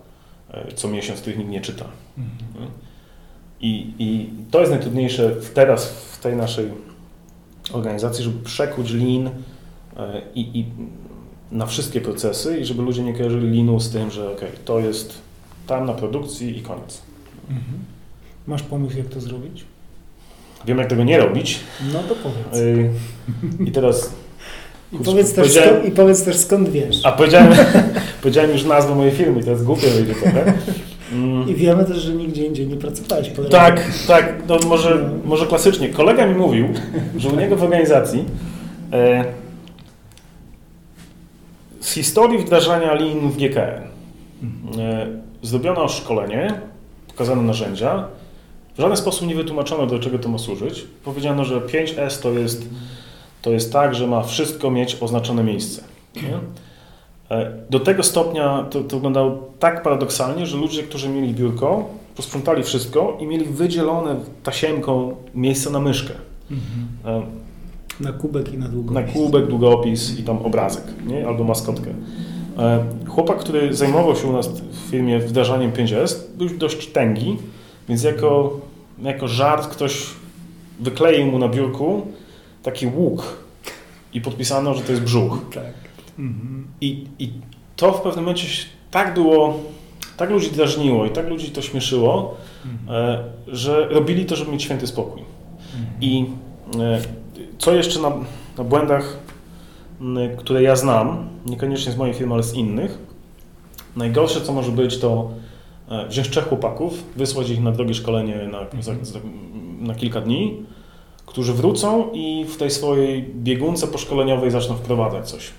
[0.50, 1.84] e, co miesiąc, których nikt nie czyta.
[2.18, 2.70] Mhm.
[3.60, 6.66] I, I to jest najtrudniejsze teraz w tej naszej
[7.72, 9.26] organizacji, żeby przekuć lean
[9.96, 10.66] e, i, i
[11.52, 15.18] na wszystkie procesy i żeby ludzie nie kojarzyli linu z tym, że ok, to jest
[15.66, 17.02] tam na produkcji i koniec.
[17.50, 17.78] Mhm.
[18.46, 19.64] Masz pomysł, jak to zrobić?
[20.66, 21.60] Wiem, jak tego nie robić.
[21.92, 22.66] No to powiedz.
[23.60, 24.12] E, I teraz
[24.92, 27.00] i powiedz, też skąd, I powiedz też skąd wiesz.
[27.04, 27.52] A powiedziałem,
[28.22, 30.52] powiedziałem już nazwę mojej firmy, to jest głupie wyjdzie trochę.
[31.12, 31.48] Mm.
[31.48, 33.30] I wiemy też, że nigdzie indziej nie pracowałeś.
[33.50, 35.28] Tak, tak, no może, no.
[35.28, 35.88] może klasycznie.
[35.88, 36.68] Kolega mi mówił,
[37.16, 38.24] że u niego w organizacji
[38.92, 39.24] e,
[41.80, 43.82] z historii wdrażania lin w GKN
[44.78, 45.06] e,
[45.42, 46.60] zrobiono szkolenie,
[47.08, 48.08] pokazano narzędzia,
[48.76, 50.84] w żaden sposób nie wytłumaczono, do czego to ma służyć.
[51.04, 52.68] Powiedziano, że 5S to jest
[53.42, 55.82] to jest tak, że ma wszystko mieć oznaczone miejsce.
[56.16, 56.38] Nie?
[57.30, 61.84] E, do tego stopnia to, to wyglądało tak paradoksalnie, że ludzie, którzy mieli biurko,
[62.16, 66.14] posprzątali wszystko i mieli wydzielone tasiemką miejsce na myszkę.
[66.50, 67.22] Mhm.
[68.00, 68.94] Na kubek i na długopis.
[69.06, 71.26] Na kubek, długopis i tam obrazek, nie?
[71.26, 71.90] albo maskotkę.
[72.58, 77.36] E, chłopak, który zajmował się u nas w firmie wdrażaniem 5S, był dość tęgi,
[77.88, 78.60] więc jako,
[79.02, 80.06] jako żart ktoś
[80.80, 82.06] wykleił mu na biurku
[82.62, 83.36] taki łuk
[84.14, 85.38] i podpisano, że to jest brzuch.
[85.54, 85.85] Tak.
[86.18, 86.66] Mhm.
[86.80, 87.32] I, I
[87.76, 88.48] to w pewnym momencie
[88.90, 89.58] tak było,
[90.16, 92.96] tak ludzi drażniło i tak ludzi to śmieszyło, mhm.
[92.96, 95.22] E, że robili to, żeby mieć święty spokój.
[95.74, 95.96] Mhm.
[96.00, 96.26] I
[96.80, 97.00] e,
[97.58, 98.12] co jeszcze na,
[98.58, 99.18] na błędach,
[100.38, 102.98] które ja znam, niekoniecznie z mojej firmy, ale z innych,
[103.96, 105.30] najgorsze co może być to
[105.88, 108.58] e, wziąć trzech chłopaków, wysłać ich na drogie szkolenie na,
[109.80, 110.62] na kilka dni,
[111.26, 115.50] którzy wrócą i w tej swojej biegunce poszkoleniowej zaczną wprowadzać coś.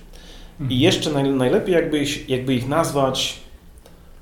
[0.70, 3.40] I jeszcze naj, najlepiej jakby ich, jakby ich nazwać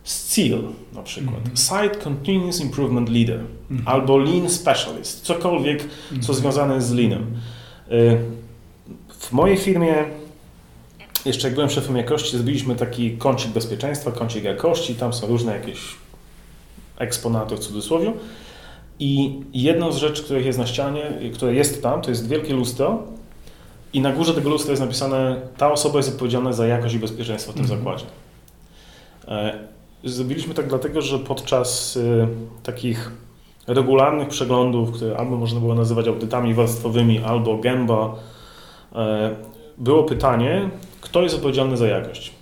[0.04, 0.62] SEAL
[0.94, 1.82] na przykład, mm -hmm.
[1.82, 3.88] Site Continuous Improvement Leader mm -hmm.
[3.88, 6.26] albo Lean Specialist, cokolwiek, mm -hmm.
[6.26, 6.34] co mhm.
[6.34, 7.26] związane jest z Leanem.
[7.92, 8.18] Y,
[9.18, 9.94] w mojej firmie,
[11.24, 15.78] jeszcze jak byłem szefem jakości, zrobiliśmy taki kącik bezpieczeństwa, kącik jakości, tam są różne jakieś
[16.98, 18.12] eksponaty w cudzysłowie
[18.98, 21.02] i jedną z rzeczy, których jest na ścianie,
[21.34, 23.02] które jest tam, to jest wielkie lustro
[23.96, 27.52] i na górze tego lustra jest napisane ta osoba jest odpowiedzialna za jakość i bezpieczeństwo
[27.52, 27.78] w tym mhm.
[27.78, 28.04] zakładzie.
[29.28, 29.58] E,
[30.04, 32.28] zrobiliśmy tak dlatego, że podczas e,
[32.62, 33.10] takich
[33.66, 38.14] regularnych przeglądów, które albo można było nazywać audytami warstwowymi, albo gęba,
[38.94, 39.36] e,
[39.78, 42.32] było pytanie, kto jest odpowiedzialny za jakość.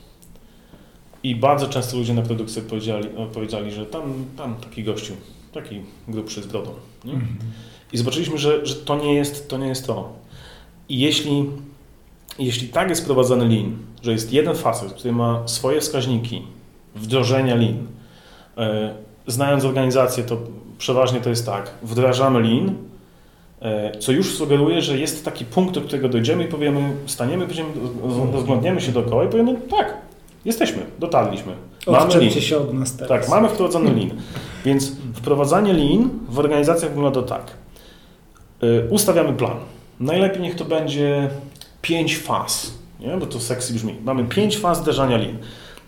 [1.23, 5.12] I bardzo często ludzie na produkcji odpowiedzieli, odpowiedzieli że tam, tam taki gościu
[5.55, 6.71] taki grubszy z brodą.
[7.05, 7.25] Mm -hmm.
[7.93, 10.24] I zobaczyliśmy, że, że to, nie jest, to nie jest to.
[10.88, 11.51] I jeśli,
[12.38, 16.42] jeśli tak jest prowadzony lean, że jest jeden facet, który ma swoje wskaźniki
[16.94, 17.87] wdrożenia lean,
[18.57, 18.94] e,
[19.27, 20.38] znając organizację, to
[20.79, 22.75] przeważnie to jest tak, wdrażamy lean,
[23.61, 27.68] e, co już sugeruje, że jest taki punkt, do którego dojdziemy i powiemy, staniemy, będziemy,
[28.33, 29.94] rozglądniemy się dookoła i powiemy, tak,
[30.44, 31.53] jesteśmy, dotarliśmy.
[31.87, 32.31] Mamy lean.
[32.31, 33.09] się od nas teraz.
[33.09, 34.11] Tak, mamy wprowadzony lean.
[34.64, 37.51] Więc wprowadzanie lean w organizacjach wygląda tak.
[38.62, 39.57] Y, ustawiamy plan.
[40.00, 41.28] Najlepiej niech to będzie
[41.83, 43.16] pięć faz, nie?
[43.16, 43.96] bo to sexy brzmi.
[44.04, 45.38] Mamy pięć faz wdrażania lean.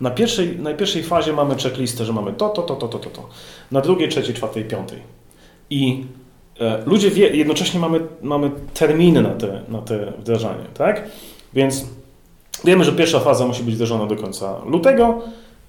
[0.01, 3.09] Na pierwszej, na pierwszej fazie mamy checklistę, że mamy to, to, to, to, to, to,
[3.09, 3.29] to.
[3.71, 4.99] Na drugiej, trzeciej, czwartej, piątej.
[5.69, 6.05] I
[6.59, 11.03] e, ludzie wie, jednocześnie mamy, mamy terminy na te, na te wdrażanie, tak?
[11.53, 11.85] Więc
[12.63, 15.21] wiemy, że pierwsza faza musi być wdrożona do końca lutego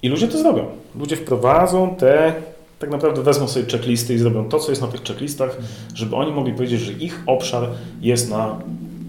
[0.03, 0.65] i ludzie to zrobią.
[0.99, 2.33] Ludzie wprowadzą te
[2.79, 5.57] tak naprawdę wezmą sobie checklisty i zrobią to, co jest na tych checklistach,
[5.93, 7.69] żeby oni mogli powiedzieć, że ich obszar
[8.01, 8.59] jest na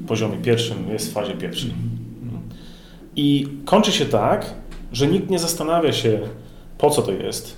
[0.09, 1.75] poziomie pierwszym, jest w fazie pierwszej.
[3.17, 4.55] I kończy się tak,
[4.93, 6.21] że nikt nie zastanawia się,
[6.79, 7.57] po co to jest.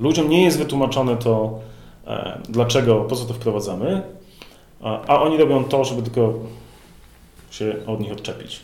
[0.00, 1.60] Ludziom nie jest wytłumaczone to,
[2.06, 4.02] e, dlaczego, po co to wprowadzamy,
[4.82, 6.34] a oni robią to, żeby tylko
[7.50, 8.60] się od nich odczepić.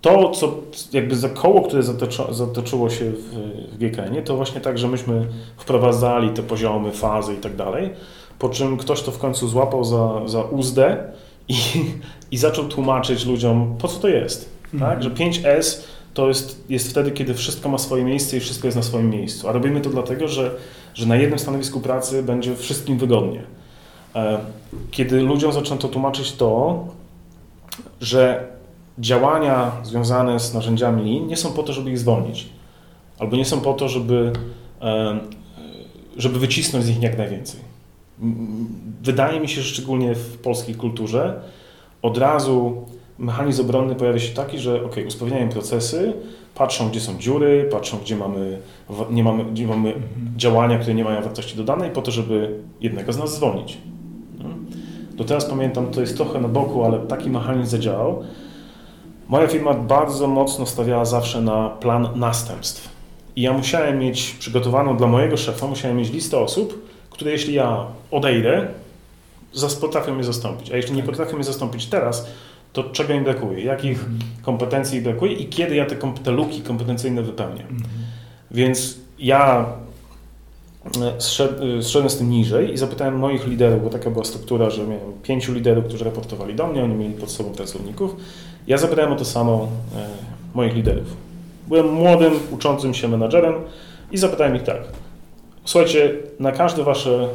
[0.00, 0.54] To, co
[0.92, 1.82] jakby za koło, które
[2.30, 3.34] zatoczyło się w,
[3.72, 7.90] w GKN, to właśnie tak, że myśmy wprowadzali te poziomy, fazy i tak dalej,
[8.38, 10.96] po czym ktoś to w końcu złapał za, za uzdę
[11.48, 11.54] i,
[12.30, 14.50] i zaczął tłumaczyć ludziom, po co to jest.
[14.72, 14.98] Tak?
[14.98, 15.02] Mhm.
[15.02, 15.80] Że 5S
[16.14, 19.48] to jest, jest wtedy, kiedy wszystko ma swoje miejsce i wszystko jest na swoim miejscu.
[19.48, 20.50] A robimy to dlatego, że,
[20.94, 23.42] że na jednym stanowisku pracy będzie wszystkim wygodnie.
[24.14, 24.38] E,
[24.90, 26.84] kiedy ludziom zaczęto tłumaczyć to,
[28.00, 28.48] że
[28.98, 32.48] działania związane z narzędziami Lean nie są po to, żeby ich zwolnić,
[33.18, 34.32] albo nie są po to, żeby
[36.16, 37.60] żeby wycisnąć z nich jak najwięcej.
[39.02, 41.40] Wydaje mi się, że szczególnie w polskiej kulturze
[42.02, 42.86] od razu
[43.18, 46.12] mechanizm obronny pojawia się taki, że ok, usprawniają procesy,
[46.54, 48.58] patrzą gdzie są dziury, patrzą gdzie mamy,
[49.10, 50.32] nie mamy, gdzie mamy mhm.
[50.36, 53.78] działania, które nie mają wartości dodanej po to, żeby jednego z nas zwolnić.
[54.38, 54.48] No.
[55.16, 58.22] Do teraz pamiętam, to jest trochę na boku, ale taki mechanizm zadziałał.
[59.30, 62.88] Moja firma bardzo mocno stawiała zawsze na plan następstw.
[63.36, 67.86] I ja musiałem mieć przygotowaną dla mojego szefa, musiałem mieć listę osób, które jeśli ja
[68.10, 68.68] odejdę,
[69.80, 70.70] potrafią mnie zastąpić.
[70.70, 71.10] A jeśli nie tak.
[71.10, 72.26] potrafią mnie zastąpić teraz,
[72.72, 74.18] to czego im brakuje, jakich mhm.
[74.42, 77.62] kompetencji brakuje i kiedy ja te, te luki kompetencyjne wypełnię.
[77.62, 77.82] Mhm.
[78.50, 79.66] Więc ja
[81.02, 81.20] e,
[81.82, 85.52] zszedłem z tym niżej i zapytałem moich liderów, bo taka była struktura, że miałem pięciu
[85.52, 88.16] liderów, którzy raportowali do mnie, oni mieli pod sobą pracowników.
[88.70, 90.06] Ja zapytałem o to samo e,
[90.54, 91.16] moich liderów.
[91.68, 93.54] Byłem młodym, uczącym się menadżerem
[94.12, 94.82] i zapytałem ich tak,
[95.64, 97.28] słuchajcie, na każde wasze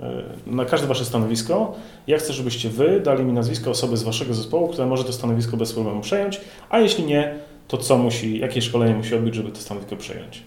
[0.00, 1.74] e, na każde Wasze stanowisko.
[2.06, 5.56] Ja chcę, żebyście Wy dali mi nazwisko osoby z Waszego zespołu, która może to stanowisko
[5.56, 7.34] bez problemu przejąć, a jeśli nie,
[7.68, 10.42] to co musi, jakie szkolenie musi odbyć, żeby to stanowisko przejąć.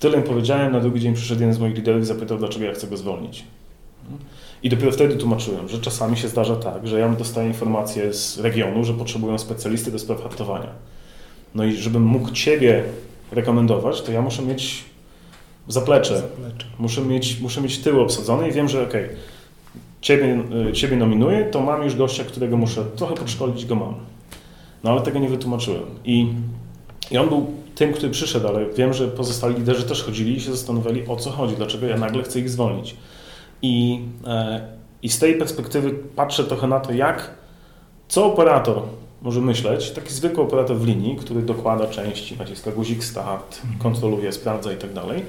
[0.00, 2.72] Tyle im powiedziałem, na drugi dzień przyszedł jeden z moich liderów i zapytał, dlaczego ja
[2.72, 3.44] chcę go zwolnić.
[4.62, 8.84] I dopiero wtedy tłumaczyłem, że czasami się zdarza tak, że ja dostaję informację z regionu,
[8.84, 10.70] że potrzebują specjalisty do spraw hartowania.
[11.54, 12.84] No i żebym mógł Ciebie
[13.32, 14.84] rekomendować, to ja muszę mieć
[15.68, 16.16] zaplecze.
[16.16, 16.66] zaplecze.
[16.78, 19.16] Muszę, mieć, muszę mieć tył obsadzony i wiem, że okej, okay,
[20.00, 23.94] ciebie, y, ciebie nominuję, to mam już gościa, którego muszę trochę podszkolić, go mam.
[24.84, 25.82] No ale tego nie wytłumaczyłem.
[26.04, 26.26] I,
[27.10, 30.50] I on był tym, który przyszedł, ale wiem, że pozostali liderzy też chodzili i się
[30.50, 32.96] zastanawiali, o co chodzi, dlaczego ja nagle chcę ich zwolnić.
[33.62, 34.60] I, e,
[35.02, 37.30] i z tej perspektywy patrzę trochę na to, jak,
[38.08, 38.82] co operator
[39.22, 44.72] może myśleć, taki zwykły operator w linii, który dokłada części, naciska guzik start, kontroluje, sprawdza
[44.72, 45.22] i tak dalej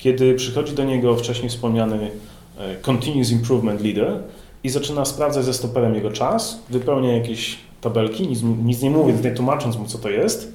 [0.00, 2.10] kiedy przychodzi do niego wcześniej wspomniany
[2.58, 4.22] e, Continuous Improvement Leader
[4.64, 9.30] i zaczyna sprawdzać ze stoperem jego czas, wypełnia jakieś tabelki, nic, nic nie mówiąc, nie
[9.30, 10.52] tłumacząc mu, co to jest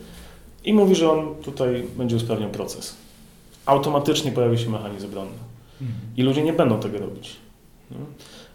[0.64, 2.96] i mówi, że on tutaj będzie usprawniał proces.
[3.66, 5.55] Automatycznie pojawi się mechanizm obronny.
[6.18, 7.36] I ludzie nie będą tego robić.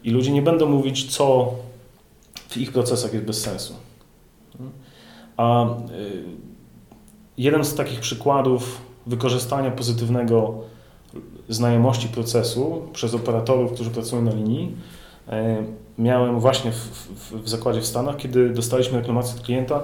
[0.04, 1.54] I ludzie nie będą mówić, co
[2.48, 3.74] w ich procesach jest bez sensu.
[5.36, 5.70] A y,
[7.38, 10.54] jeden z takich przykładów wykorzystania pozytywnego
[11.48, 14.76] znajomości procesu przez operatorów, którzy pracują na linii,
[15.28, 15.62] e,
[15.98, 19.82] miałem właśnie w, w, w zakładzie w Stanach, kiedy dostaliśmy reklamację od klienta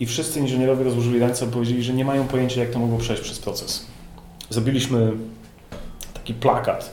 [0.00, 3.22] i wszyscy inżynierowie rozłożyli ręce i powiedzieli, że nie mają pojęcia, jak to mogło przejść
[3.22, 3.86] przez proces.
[4.50, 5.12] Zrobiliśmy
[6.26, 6.92] taki plakat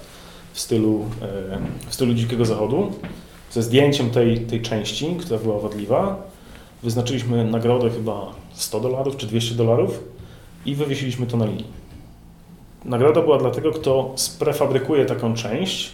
[0.53, 2.91] w stylu, e, w stylu Dzikiego Zachodu
[3.51, 6.21] ze zdjęciem tej, tej części, która była wadliwa.
[6.83, 10.03] Wyznaczyliśmy nagrodę chyba 100 dolarów czy 200 dolarów
[10.65, 11.65] i wywiesiliśmy to na linii.
[12.85, 15.91] Nagroda była dla tego, kto sprefabrykuje taką część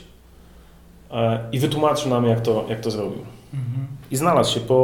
[1.12, 3.22] e, i wytłumaczy nam, jak to, jak to zrobił.
[3.54, 3.88] Mhm.
[4.12, 4.84] I znalazł się po,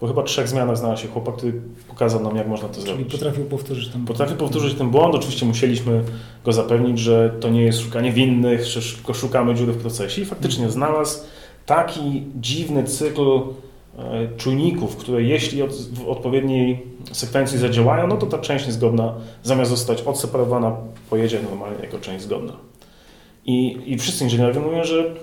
[0.00, 1.52] po chyba trzech zmianach znalazł się chłopak, który
[1.88, 3.06] pokazał nam, jak można to Czyli zrobić.
[3.06, 4.08] Czyli potrafił powtórzyć ten błąd.
[4.08, 5.14] Potrafił powtórzyć ten błąd.
[5.14, 6.04] Oczywiście musieliśmy
[6.44, 8.80] go zapewnić, że to nie jest szukanie winnych, że
[9.14, 10.22] szukamy dziury w procesie.
[10.22, 10.72] I faktycznie mhm.
[10.72, 11.18] znalazł
[11.66, 13.40] taki dziwny cykl
[13.98, 19.70] E, czujników, które jeśli od, w odpowiedniej sekwencji zadziałają, no to ta część niezgodna zamiast
[19.70, 20.76] zostać odseparowana,
[21.10, 22.52] pojedzie normalnie jako część zgodna.
[23.46, 25.14] I, i wszyscy inżynierowie mówią, że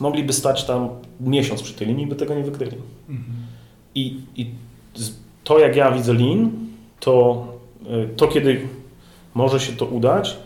[0.00, 0.88] mogliby stać tam
[1.20, 2.76] miesiąc przy tej linii, by tego nie wykryli.
[3.08, 3.36] Mhm.
[3.98, 4.50] I, I
[5.44, 6.50] to, jak ja widzę Lean,
[7.00, 7.46] to,
[7.86, 8.60] e, to kiedy
[9.34, 10.36] może się to udać,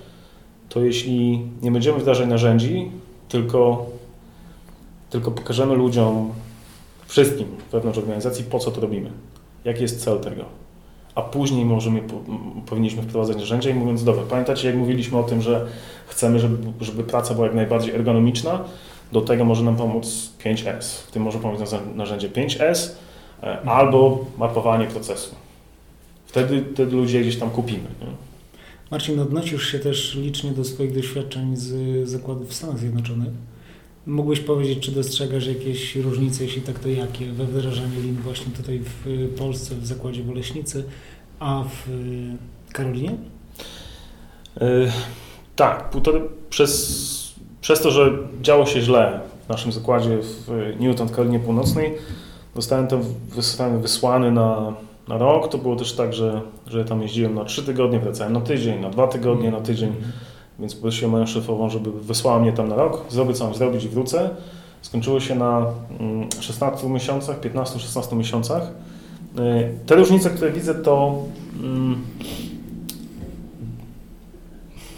[0.69, 2.91] to jeśli nie będziemy wdrażać narzędzi,
[3.29, 3.87] tylko,
[5.11, 6.33] tylko pokażemy ludziom
[7.07, 9.11] wszystkim wewnątrz organizacji, po co to robimy,
[9.65, 10.45] jaki jest cel tego.
[11.15, 12.03] A później możemy,
[12.67, 15.67] powinniśmy wprowadzać narzędzia i mówiąc, dobra, pamiętacie jak mówiliśmy o tym, że
[16.07, 18.65] chcemy, żeby, żeby praca była jak najbardziej ergonomiczna,
[19.13, 21.03] do tego może nam pomóc 5S.
[21.09, 21.61] W tym może pomóc
[21.95, 23.12] narzędzie 5S e,
[23.67, 25.35] albo mapowanie procesu.
[26.27, 27.89] Wtedy, wtedy ludzie gdzieś tam kupimy.
[28.01, 28.07] Nie?
[28.91, 33.29] Marcin, odnosisz się też licznie do swoich doświadczeń z zakładów w Stanach Zjednoczonych.
[34.07, 38.81] Mógłbyś powiedzieć, czy dostrzegasz jakieś różnice, jeśli tak to jakie, we wdrażaniu lin właśnie tutaj
[38.85, 40.85] w Polsce, w zakładzie w Oleśnicy,
[41.39, 41.91] a w
[42.73, 43.17] Karolinie?
[44.61, 44.93] Yy,
[45.57, 51.41] tak, półtory, przez, przez to, że działo się źle w naszym zakładzie w Newton, Karolinie
[51.41, 51.95] Północnej,
[52.57, 53.03] zostałem tam
[53.81, 54.73] wysłany na,
[55.09, 55.49] na rok.
[55.49, 58.91] To było też tak, że, że tam jeździłem na trzy tygodnie, wracałem na tydzień, na
[58.91, 59.93] dwa tygodnie, na tydzień.
[60.59, 63.89] Więc poprosiłem moją szefową, żeby wysłała mnie tam na rok, zrobię co mam zrobić i
[63.89, 64.31] wrócę.
[64.83, 65.67] Skończyło się na
[66.41, 68.63] 16 mm, miesiącach, 15-16 miesiącach.
[68.63, 71.15] Y, te różnice, które widzę, to
[71.61, 72.03] mm,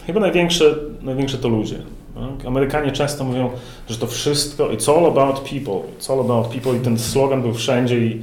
[0.06, 1.82] chyba największe, największe to ludzie.
[2.14, 2.46] Tak?
[2.46, 3.50] Amerykanie często mówią,
[3.88, 7.54] że to wszystko, it's all about people, it's all about people i ten slogan był
[7.54, 8.22] wszędzie i,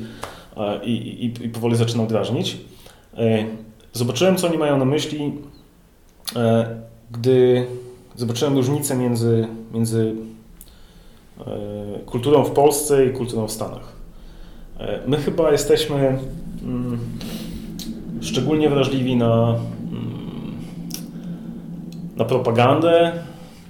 [0.83, 2.57] i, i, i powoli zaczynał drażnić.
[3.93, 5.33] Zobaczyłem, co oni mają na myśli,
[7.11, 7.65] gdy
[8.15, 10.15] zobaczyłem różnicę między, między
[12.05, 13.95] kulturą w Polsce i kulturą w Stanach.
[15.07, 16.19] My chyba jesteśmy
[16.63, 16.99] mm,
[18.21, 19.55] szczególnie wrażliwi na,
[19.91, 20.53] mm,
[22.17, 23.11] na propagandę.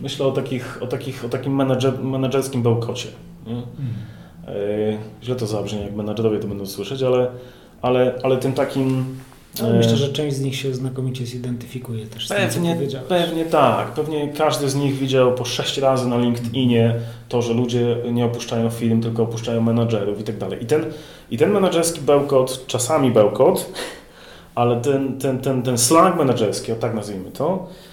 [0.01, 3.09] Myślę o, takich, o, takich, o takim menadżer, menadżerskim bełkocie.
[3.47, 3.63] Mm.
[5.23, 7.27] Źle to zabrzmi, jak menadżerowie to będą słyszeć, ale,
[7.81, 9.05] ale, ale tym takim
[9.59, 13.91] ale myślę, że część z nich się znakomicie zidentyfikuje też pewnie, z tym, Pewnie tak.
[13.91, 16.95] Pewnie każdy z nich widział po sześć razy na LinkedInie
[17.29, 20.63] to, że ludzie nie opuszczają firm, tylko opuszczają menadżerów i tak dalej.
[20.63, 20.85] I ten,
[21.31, 23.71] i ten menadżerski bełkot, czasami bełkot,
[24.55, 27.90] ale ten, ten, ten, ten slang menedżerski, o tak nazwijmy to, e,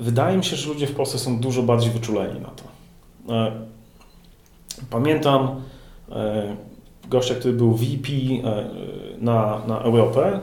[0.00, 2.64] wydaje mi się, że ludzie w Polsce są dużo bardziej wyczuleni na to.
[3.34, 3.52] E,
[4.90, 5.62] pamiętam
[6.10, 6.56] e,
[7.08, 8.08] gościa, który był VP
[9.18, 10.40] na, na Europę,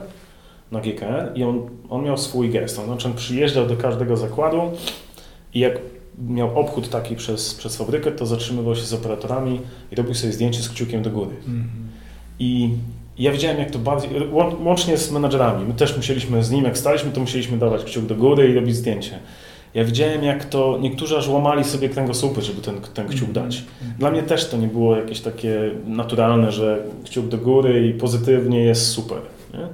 [0.71, 2.79] na GKN i on, on miał swój gest.
[2.79, 4.61] On, znaczy on przyjeżdżał do każdego zakładu
[5.53, 5.73] i jak
[6.27, 10.61] miał obchód taki przez, przez fabrykę, to zatrzymywał się z operatorami i robił sobie zdjęcie
[10.61, 11.35] z kciukiem do góry.
[11.47, 11.67] Mm -hmm.
[12.39, 12.69] I
[13.17, 14.09] ja widziałem, jak to bardziej,
[14.63, 18.15] łącznie z menadżerami, my też musieliśmy z nim, jak staliśmy, to musieliśmy dawać kciuk do
[18.15, 19.19] góry i robić zdjęcie.
[19.73, 23.33] Ja widziałem, jak to niektórzy aż łamali sobie kręgosłupy, żeby ten, ten kciuk mhm.
[23.33, 23.63] dać.
[23.99, 28.63] Dla mnie też to nie było jakieś takie naturalne, że kciuk do góry i pozytywnie
[28.63, 29.17] jest super.
[29.53, 29.67] Nie?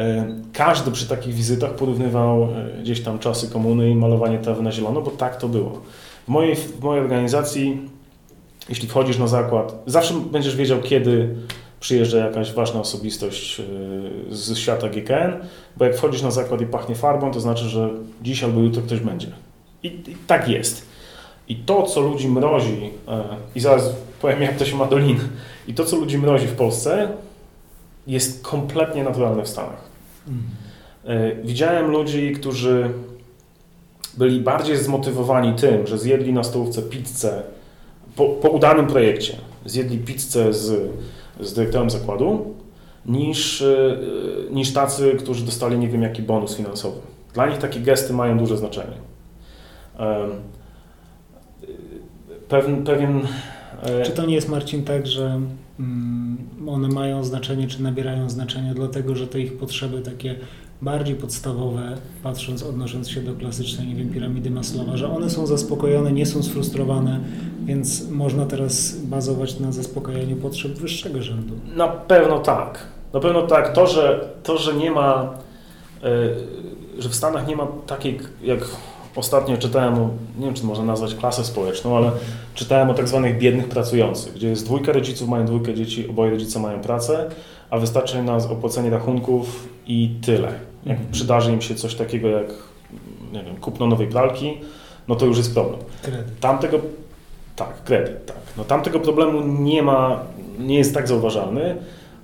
[0.00, 4.72] E, każdy przy takich wizytach porównywał e, gdzieś tam czasy komuny i malowanie trawy na
[4.72, 5.80] zielono, bo tak to było.
[6.24, 7.80] W mojej, w mojej organizacji,
[8.68, 11.34] jeśli wchodzisz na zakład, zawsze będziesz wiedział, kiedy
[11.80, 13.64] przyjeżdża jakaś ważna osobistość e,
[14.30, 15.32] z świata GKN,
[15.76, 17.90] bo jak wchodzisz na zakład i pachnie farbą, to znaczy, że
[18.22, 19.28] dziś albo jutro ktoś będzie.
[19.82, 20.86] I, i tak jest.
[21.48, 23.24] I to, co ludzi mrozi, e,
[23.54, 25.18] i zaraz powiem, jak to się ma do lin,
[25.68, 27.08] i to, co ludzi mrozi w Polsce,
[28.06, 29.84] jest kompletnie naturalne w Stanach.
[30.28, 30.46] Mhm.
[31.44, 32.90] Widziałem ludzi, którzy
[34.16, 37.42] byli bardziej zmotywowani tym, że zjedli na stołówce pizzę
[38.16, 39.36] po, po udanym projekcie.
[39.64, 40.90] Zjedli pizzę z
[41.40, 42.54] z dyrektorem zakładu,
[43.06, 43.96] niż, e,
[44.50, 47.00] niż tacy, którzy dostali nie wiem jaki bonus finansowy.
[47.34, 48.96] Dla nich takie gesty mają duże znaczenie.
[52.48, 53.28] Pewien, pewien
[53.82, 55.40] e, czy to nie jest, Marcin, tak, że
[55.80, 60.34] mm, one mają znaczenie, czy nabierają znaczenia, dlatego że te ich potrzeby takie
[60.82, 66.12] bardziej podstawowe, patrząc, odnosząc się do klasycznej, nie wiem, piramidy Maslowa, że one są zaspokojone,
[66.12, 67.20] nie są sfrustrowane,
[67.64, 71.54] więc można teraz bazować na zaspokojeniu potrzeb wyższego rzędu.
[71.76, 72.78] Na pewno tak.
[73.12, 73.72] Na pewno tak.
[73.72, 75.34] To, że, to, że nie ma,
[76.02, 78.60] yy, że w Stanach nie ma takiej, jak
[79.16, 79.94] ostatnio czytałem,
[80.38, 82.10] nie wiem, czy można nazwać klasę społeczną, ale
[82.54, 86.58] czytałem o tak zwanych biednych pracujących, gdzie jest dwójka rodziców, mają dwójkę dzieci, oboje rodzice
[86.58, 87.30] mają pracę,
[87.70, 90.52] a wystarczy na opłacenie rachunków i tyle.
[90.86, 91.12] Jak mhm.
[91.12, 92.46] przydarzy im się coś takiego jak
[93.32, 94.58] nie wiem, kupno nowej pralki,
[95.08, 95.80] no to już jest problem.
[96.02, 96.40] Kredyt.
[96.40, 96.78] Tamtego,
[97.56, 98.36] tak, kredyt, tak.
[98.56, 100.20] No tamtego problemu nie ma,
[100.58, 101.76] nie jest tak zauważalny.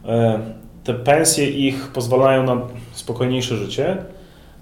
[0.05, 0.41] E,
[0.85, 2.61] te pensje ich pozwalają na
[2.93, 3.97] spokojniejsze życie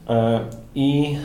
[0.08, 0.40] e,
[0.74, 1.16] i,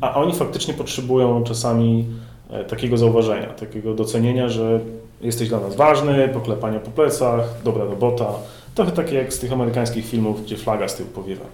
[0.00, 2.06] a oni faktycznie potrzebują czasami
[2.50, 4.80] e, takiego zauważenia, takiego docenienia, że
[5.20, 8.32] jesteś dla nas ważny, poklepania po plecach, dobra robota,
[8.74, 11.44] Trochę takie jak z tych amerykańskich filmów, gdzie flaga z tyłu powiewa.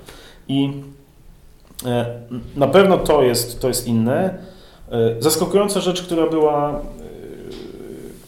[0.49, 0.73] I
[1.85, 2.21] e,
[2.57, 4.39] na pewno to jest, to jest inne.
[4.91, 6.83] E, zaskakująca rzecz, która była, e,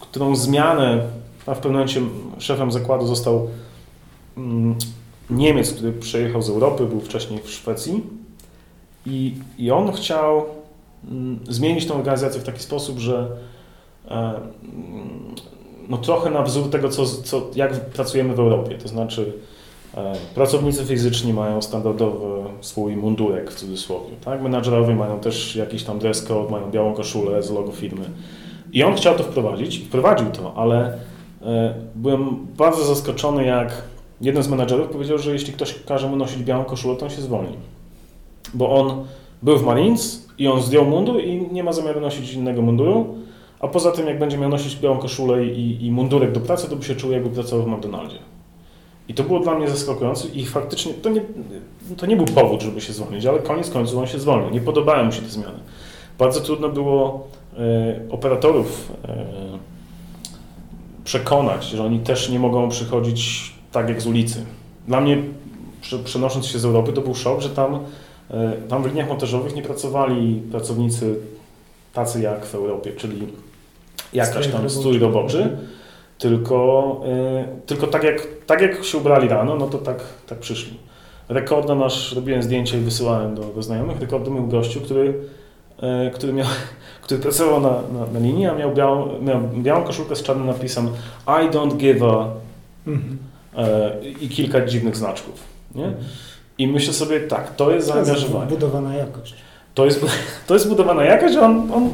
[0.01, 1.07] którą zmianę,
[1.47, 2.01] a w pewnym momencie
[2.38, 3.49] szefem zakładu został
[4.36, 4.74] mm,
[5.30, 8.03] Niemiec, który przyjechał z Europy, był wcześniej w Szwecji
[9.07, 10.45] i, i on chciał
[11.11, 13.28] mm, zmienić tę organizację w taki sposób, że
[15.91, 18.78] no trochę na wzór tego, co, co, jak pracujemy w Europie.
[18.78, 19.32] To znaczy
[19.95, 22.26] e, pracownicy fizyczni mają standardowy
[22.61, 24.11] swój mundurek w cudzysłowie.
[24.24, 24.43] Tak?
[24.43, 28.05] Menadżerowie mają też jakiś tam dress code, mają białą koszulę z logo firmy.
[28.72, 30.99] I on chciał to wprowadzić wprowadził to, ale
[31.43, 33.82] e, byłem bardzo zaskoczony, jak
[34.20, 37.22] jeden z menadżerów powiedział, że jeśli ktoś każe mu nosić białą koszulę, to on się
[37.22, 37.57] zwolni.
[38.55, 39.05] Bo on
[39.43, 43.14] był w Marines i on zdjął mundur i nie ma zamiaru nosić innego munduru
[43.61, 46.76] a poza tym, jak będzie miał nosić białą koszulę i, i mundurek do pracy, to
[46.76, 48.18] by się czuł, jakby pracował w McDonaldzie.
[49.08, 51.20] I to było dla mnie zaskakujące i faktycznie to nie,
[51.96, 54.50] to nie był powód, żeby się zwolnić, ale koniec końców on się zwolnił.
[54.50, 55.58] Nie podobały mu się te zmiany.
[56.18, 59.24] Bardzo trudno było e, operatorów e,
[61.04, 64.44] przekonać, że oni też nie mogą przychodzić tak jak z ulicy.
[64.88, 65.22] Dla mnie,
[66.04, 67.80] przenosząc się z Europy, to był szok, że tam
[68.30, 71.16] E, tam w liniach montażowych nie pracowali pracownicy
[71.92, 73.26] tacy jak w Europie, czyli
[74.12, 75.56] jakaś tam stój roboczy,
[76.18, 77.00] tylko,
[77.62, 79.96] y, tylko tak, jak, tak jak się ubrali rano, no to tak,
[80.26, 80.78] tak przyszli.
[81.28, 85.14] Rekordem nasz, robiłem zdjęcia i wysyłałem do, do znajomych, rekordem był gościu, który,
[86.08, 86.46] y, który, miał,
[87.02, 90.88] który pracował na, na, na linii, a miał, białą, miał białą koszulkę z czarnym napisem
[91.26, 92.28] I don't give a
[92.86, 93.18] mhm.
[94.04, 95.34] y, i kilka dziwnych znaczków.
[95.74, 95.92] Nie?
[96.58, 98.46] I myślę sobie, tak, to jest zaangażowanie.
[98.46, 99.34] To jest budowana jakość.
[99.74, 100.06] To jest,
[100.46, 101.90] to jest budowana jakość, on, on.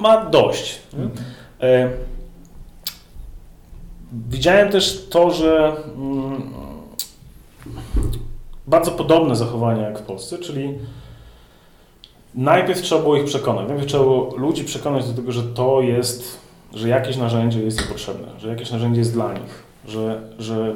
[0.00, 0.78] Ma dość.
[1.60, 1.90] E,
[4.12, 6.42] widziałem też to, że mm,
[8.66, 10.78] bardzo podobne zachowania jak w Polsce, czyli
[12.34, 13.68] najpierw trzeba było ich przekonać.
[13.68, 16.38] Najpierw trzeba było ludzi przekonać do tego, że to jest,
[16.74, 20.74] że jakieś narzędzie jest potrzebne, że jakieś narzędzie jest dla nich, że, że,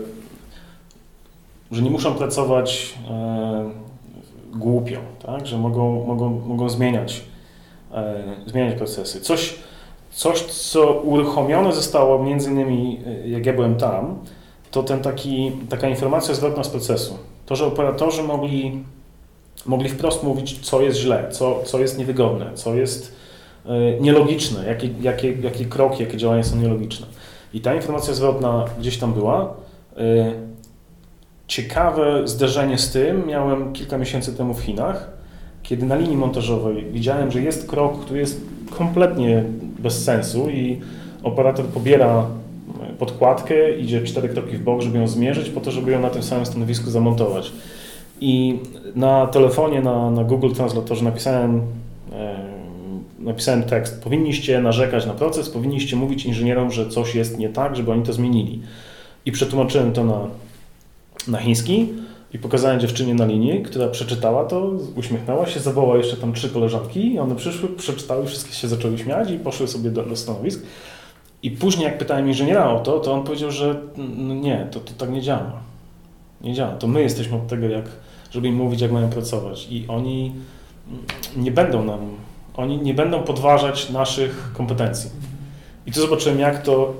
[1.72, 3.70] że nie muszą pracować e,
[4.55, 5.47] głupio, tak?
[5.47, 7.24] że mogą, mogą, mogą zmieniać,
[8.47, 9.20] zmieniać procesy.
[9.20, 9.55] Coś,
[10.11, 14.18] coś, co uruchomione zostało między innymi, e, jak ja byłem tam,
[14.70, 17.18] to ten taki, taka informacja zwrotna z procesu.
[17.47, 18.84] To, że operatorzy mogli,
[19.66, 23.16] mogli wprost mówić, co jest źle, co, co jest niewygodne, co jest
[23.66, 27.07] e, nielogiczne, jakie, jakie, jakie kroki, jakie działania są nielogiczne.
[27.55, 29.55] I ta informacja zwrotna gdzieś tam była.
[29.97, 30.32] E,
[31.47, 35.16] ciekawe zderzenie z tym miałem kilka miesięcy temu w Chinach,
[35.69, 38.41] kiedy na linii montażowej widziałem, że jest krok, który jest
[38.79, 39.45] kompletnie
[39.79, 40.81] bez sensu i
[41.23, 42.27] operator pobiera
[42.99, 46.23] podkładkę, idzie cztery kroki w bok, żeby ją zmierzyć, po to, żeby ją na tym
[46.23, 47.53] samym stanowisku zamontować.
[48.21, 48.59] I
[48.95, 51.61] na telefonie, na, na Google Translatorze napisałem,
[52.12, 52.37] e,
[53.19, 54.03] napisałem tekst.
[54.03, 58.12] Powinniście narzekać na proces, powinniście mówić inżynierom, że coś jest nie tak, żeby oni to
[58.12, 58.62] zmienili.
[59.27, 60.21] I przetłumaczyłem to na,
[61.29, 61.89] na chiński
[62.35, 67.14] i pokazałem dziewczynie na linii, która przeczytała to, uśmiechnęła się, zawołała jeszcze tam trzy koleżanki
[67.14, 70.62] i one przyszły, przeczytały, wszystkie się zaczęły śmiać i poszły sobie do, do stanowisk.
[71.43, 73.81] I później jak pytałem inżyniera o to, to on powiedział, że
[74.16, 75.53] no nie, to, to tak nie działa.
[76.41, 76.72] Nie działa.
[76.72, 77.85] To my jesteśmy od tego, jak,
[78.31, 79.68] żeby im mówić, jak mają pracować.
[79.70, 80.33] I oni
[81.37, 82.01] nie będą nam,
[82.57, 85.11] oni nie będą podważać naszych kompetencji.
[85.87, 86.95] I tu zobaczyłem, jak to,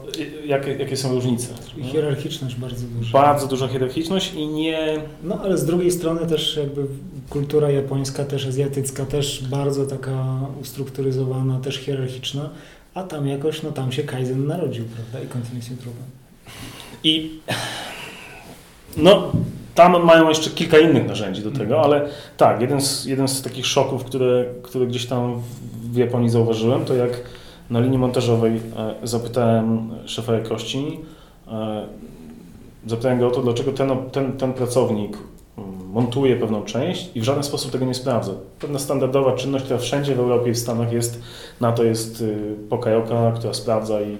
[0.47, 1.49] jakie, jakie są różnice.
[1.76, 3.12] I hierarchiczność bardzo duża.
[3.12, 5.03] Bardzo duża hierarchiczność i nie...
[5.22, 6.87] No, ale z drugiej strony też jakby
[7.30, 10.24] kultura japońska, też azjatycka, też bardzo taka
[10.61, 12.51] ustrukturyzowana, też hierarchiczna,
[12.95, 16.11] a tam jakoś, no tam się Kaizen narodził, prawda, i Continuous Improvement.
[17.05, 17.41] I
[18.97, 19.32] no,
[19.74, 23.66] tam mają jeszcze kilka innych narzędzi do tego, ale tak, jeden z, jeden z takich
[23.66, 25.43] szoków, które, które gdzieś tam
[25.93, 27.20] w Japonii zauważyłem, to jak
[27.71, 31.01] na linii montażowej e, zapytałem szefa jakości,
[31.49, 31.87] e,
[32.87, 35.19] zapytałem go o to, dlaczego ten, ten, ten pracownik
[35.59, 38.33] mm, montuje pewną część i w żaden sposób tego nie sprawdza.
[38.59, 41.23] Pewna standardowa czynność, która wszędzie w Europie i w Stanach jest,
[41.61, 44.17] na to jest y, pokajoka, która sprawdza i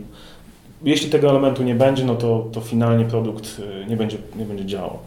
[0.85, 4.67] jeśli tego elementu nie będzie, no to, to finalnie produkt y, nie będzie, nie będzie
[4.67, 4.99] działał.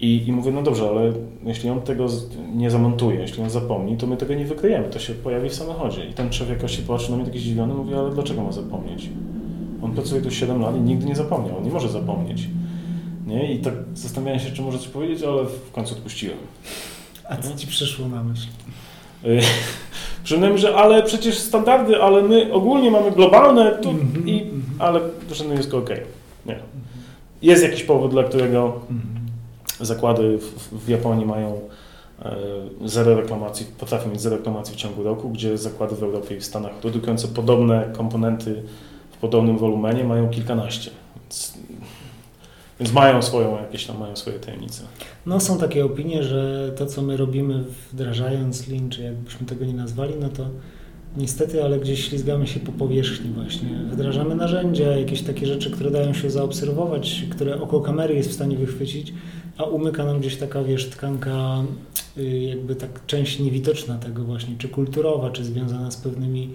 [0.00, 1.12] I, I mówię, no dobrze, ale
[1.44, 2.06] jeśli on tego
[2.54, 6.04] nie zamontuje, jeśli on zapomni, to my tego nie wykryjemy, to się pojawi w samochodzie.
[6.04, 9.08] I ten szef jakoś się patrzy na mnie taki zdziwiony, mówi, ale dlaczego ma zapomnieć?
[9.82, 12.48] On pracuje tu 7 lat i nigdy nie zapomniał, on nie może zapomnieć.
[13.26, 13.52] Nie?
[13.52, 16.38] I tak zastanawiałem się, czy może coś powiedzieć, ale w końcu odpuściłem.
[17.28, 18.46] A co Ci przyszło na myśl?
[20.24, 24.60] Przynajmniej, że ale przecież standardy, ale my ogólnie mamy globalne, tu, mm -hmm, i, mm
[24.60, 24.62] -hmm.
[24.78, 25.00] ale
[25.32, 25.90] że jest ok.
[26.46, 26.58] Nie.
[27.42, 29.17] Jest jakiś powód, dla którego mm -hmm
[29.80, 31.60] zakłady w, w Japonii mają
[32.22, 32.36] e,
[32.84, 36.44] zero reklamacji, potrafią mieć zero reklamacji w ciągu roku, gdzie zakłady w Europie i w
[36.44, 38.62] Stanach produkujące podobne komponenty
[39.10, 40.90] w podobnym wolumenie mają kilkanaście.
[41.20, 41.54] Więc,
[42.80, 44.82] więc mają swoją jakieś tam, mają swoje tajemnice.
[45.26, 49.74] No są takie opinie, że to co my robimy wdrażając Lean, czy jakbyśmy tego nie
[49.74, 50.44] nazwali, no to
[51.16, 53.68] Niestety, ale gdzieś ślizgamy się po powierzchni właśnie.
[53.92, 58.56] Wdrażamy narzędzia, jakieś takie rzeczy, które dają się zaobserwować, które oko kamery jest w stanie
[58.56, 59.14] wychwycić,
[59.58, 61.64] a umyka nam gdzieś taka, wiesz, tkanka,
[62.18, 66.50] y, jakby tak część niewidoczna tego właśnie, czy kulturowa, czy związana z pewnymi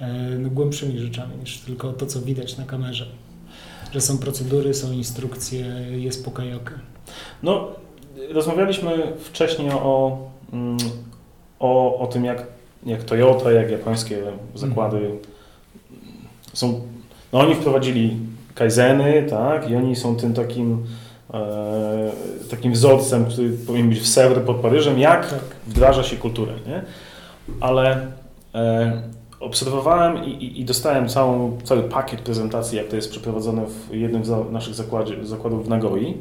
[0.00, 3.06] e, no, głębszymi rzeczami niż tylko to, co widać na kamerze.
[3.92, 6.74] Że są procedury, są instrukcje, jest pokajoka.
[7.42, 7.68] No,
[8.30, 10.18] rozmawialiśmy wcześniej o,
[10.52, 10.76] mm,
[11.58, 12.46] o, o tym, jak,
[12.86, 14.22] jak Toyota, jak japońskie
[14.54, 15.18] zakłady mhm.
[16.52, 16.80] są,
[17.32, 18.16] no oni wprowadzili
[18.54, 20.86] kaizeny, tak, i oni są tym takim
[22.50, 25.40] takim wzorcem, który powinien być w Sewry pod Paryżem, jak tak.
[25.66, 26.52] wdraża się kulturę.
[26.66, 26.82] Nie?
[27.60, 28.06] Ale
[28.54, 29.02] e,
[29.40, 34.24] obserwowałem i, i, i, dostałem całą, cały pakiet prezentacji, jak to jest przeprowadzone w jednym
[34.24, 36.16] z naszych zakładzie, zakładów w Nagoi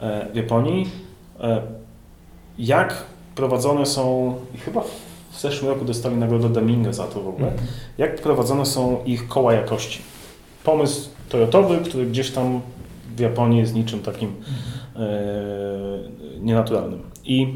[0.00, 0.90] e, w Japonii.
[1.40, 1.62] E,
[2.58, 3.02] jak
[3.34, 4.80] prowadzone są, i chyba
[5.30, 7.68] w zeszłym roku dostali nagrodę Deminga za to w ogóle, Mhm.
[7.98, 10.02] jak prowadzone są ich koła jakości.
[10.64, 12.60] Pomysł Toyotowy, który gdzieś tam
[13.16, 14.32] w Japonii jest niczym takim
[14.96, 15.08] e,
[16.40, 17.02] nienaturalnym.
[17.24, 17.54] I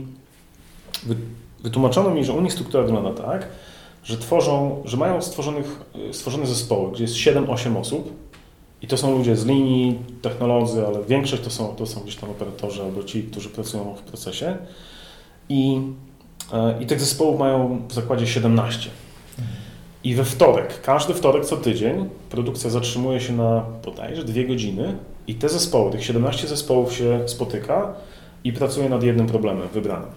[1.03, 1.17] wy,
[1.63, 3.49] wytłumaczono mi, że u nich struktura wygląda tak,
[4.05, 5.81] że tworzą, że mają stworzonych,
[6.11, 8.13] e, stworzone zespoły, gdzie jest 7-8 osób
[8.83, 12.31] i to są ludzie z linii, technolodzy, ale większość to są, to są gdzieś tam
[12.31, 14.57] operatorzy albo ci, którzy pracują w procesie.
[15.49, 15.81] I,
[16.53, 18.91] e, I tych zespołów mają w zakładzie 17.
[20.05, 24.97] I we wtorek, każdy wtorek co tydzień, produkcja zatrzymuje się na bodajże dwie godziny
[25.31, 27.95] i te zespoły, tych 17 zespołów się spotyka
[28.45, 30.09] i pracuje nad jednym problemem wybranym.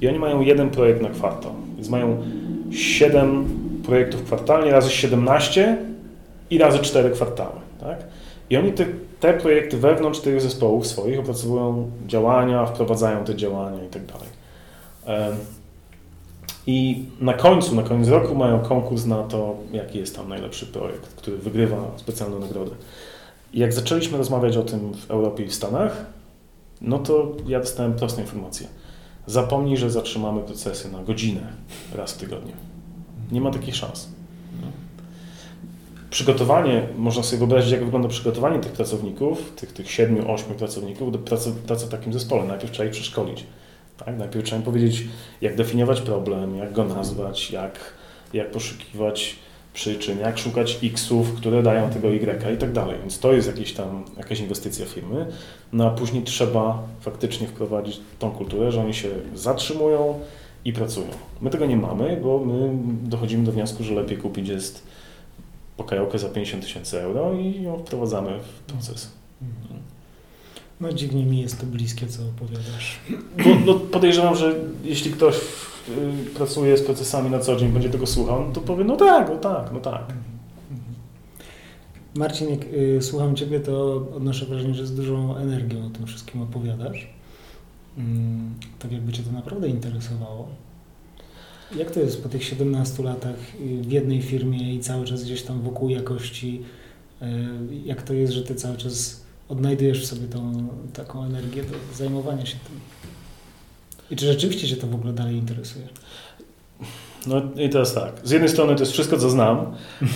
[0.00, 2.22] I oni mają jeden projekt na kwartał, więc mają
[2.70, 3.48] 7
[3.84, 5.78] projektów kwartalnie razy 17
[6.50, 7.60] i razy 4 kwartały.
[7.80, 7.98] Tak?
[8.50, 8.86] I oni te,
[9.20, 14.28] te projekty wewnątrz tych zespołów swoich opracowują działania, wprowadzają te działania i tak dalej.
[16.66, 21.14] I na końcu, na koniec roku mają konkurs na to, jaki jest tam najlepszy projekt,
[21.16, 22.72] który wygrywa specjalną nagrodę.
[23.54, 26.06] Jak zaczęliśmy rozmawiać o tym w Europie i w Stanach,
[26.80, 28.66] no to ja dostałem prostą informację.
[29.26, 31.52] Zapomnij, że zatrzymamy procesy na godzinę
[31.94, 32.52] raz w tygodniu.
[33.32, 34.08] Nie ma takich szans.
[36.10, 41.18] Przygotowanie, można sobie wyobrazić, jak wygląda przygotowanie tych pracowników, tych, tych siedmiu, ośmiu pracowników do
[41.18, 42.44] pracy, pracy w takim zespole.
[42.44, 43.44] Najpierw trzeba ich przeszkolić.
[43.96, 44.18] Tak?
[44.18, 45.04] Najpierw trzeba im powiedzieć,
[45.40, 47.78] jak definiować problem, jak go nazwać, jak,
[48.32, 49.36] jak poszukiwać
[49.76, 52.98] przyczyn, jak szukać X-ów, które dają tego Y i tak dalej.
[53.00, 55.26] Więc to jest jakieś tam, jakaś inwestycja firmy.
[55.72, 60.20] No a później trzeba faktycznie wprowadzić tą kulturę, że oni się zatrzymują
[60.64, 61.06] i pracują.
[61.40, 62.70] My tego nie mamy, bo my
[63.02, 64.82] dochodzimy do wniosku, że lepiej kupić jest
[65.76, 69.10] pokajokę za 50 tysięcy euro i ją wprowadzamy w proces.
[70.80, 72.98] No dziwnie mi jest to bliskie, co opowiadasz.
[73.44, 74.54] Bo, no, podejrzewam, że
[74.84, 75.34] jeśli ktoś
[76.34, 79.36] pracuje z procesami na co dzień, będzie tego słuchał, no to powie, no tak, no
[79.36, 80.12] tak, no tak.
[82.14, 86.42] Marcin, jak y, słucham Ciebie, to odnoszę wrażenie, że z dużą energią o tym wszystkim
[86.42, 87.08] opowiadasz.
[87.98, 90.48] Mm, tak jakby Cię to naprawdę interesowało.
[91.76, 95.42] Jak to jest po tych 17 latach y, w jednej firmie i cały czas gdzieś
[95.42, 96.62] tam wokół jakości?
[97.22, 97.26] y,
[97.84, 102.46] Jak to jest, że Ty cały czas odnajdujesz w sobie tą taką energię do zajmowania
[102.46, 102.80] się tym?
[104.10, 105.84] I czy rzeczywiście Cię to w ogóle dalej interesuje?
[107.26, 110.06] No i teraz tak, z jednej strony to jest wszystko, co znam, e,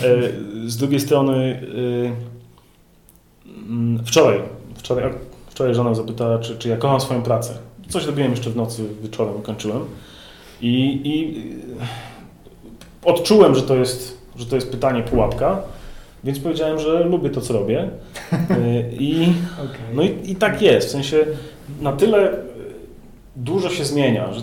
[0.66, 1.62] z drugiej strony
[3.46, 4.40] e, mm, wczoraj,
[4.74, 5.12] wczoraj,
[5.46, 7.54] wczoraj żona zapytała, czy, czy ja kocham swoją pracę.
[7.88, 9.84] Coś robiłem jeszcze w nocy, wieczorem kończyłem
[10.60, 11.38] i, i
[11.82, 15.62] e, odczułem, że to, jest, że to jest pytanie pułapka,
[16.24, 17.90] więc powiedziałem, że lubię to, co robię
[18.92, 19.32] i
[19.64, 19.94] Okay.
[19.94, 21.26] no i, i tak jest, w sensie
[21.80, 22.32] na tyle
[23.44, 24.40] dużo się zmienia, że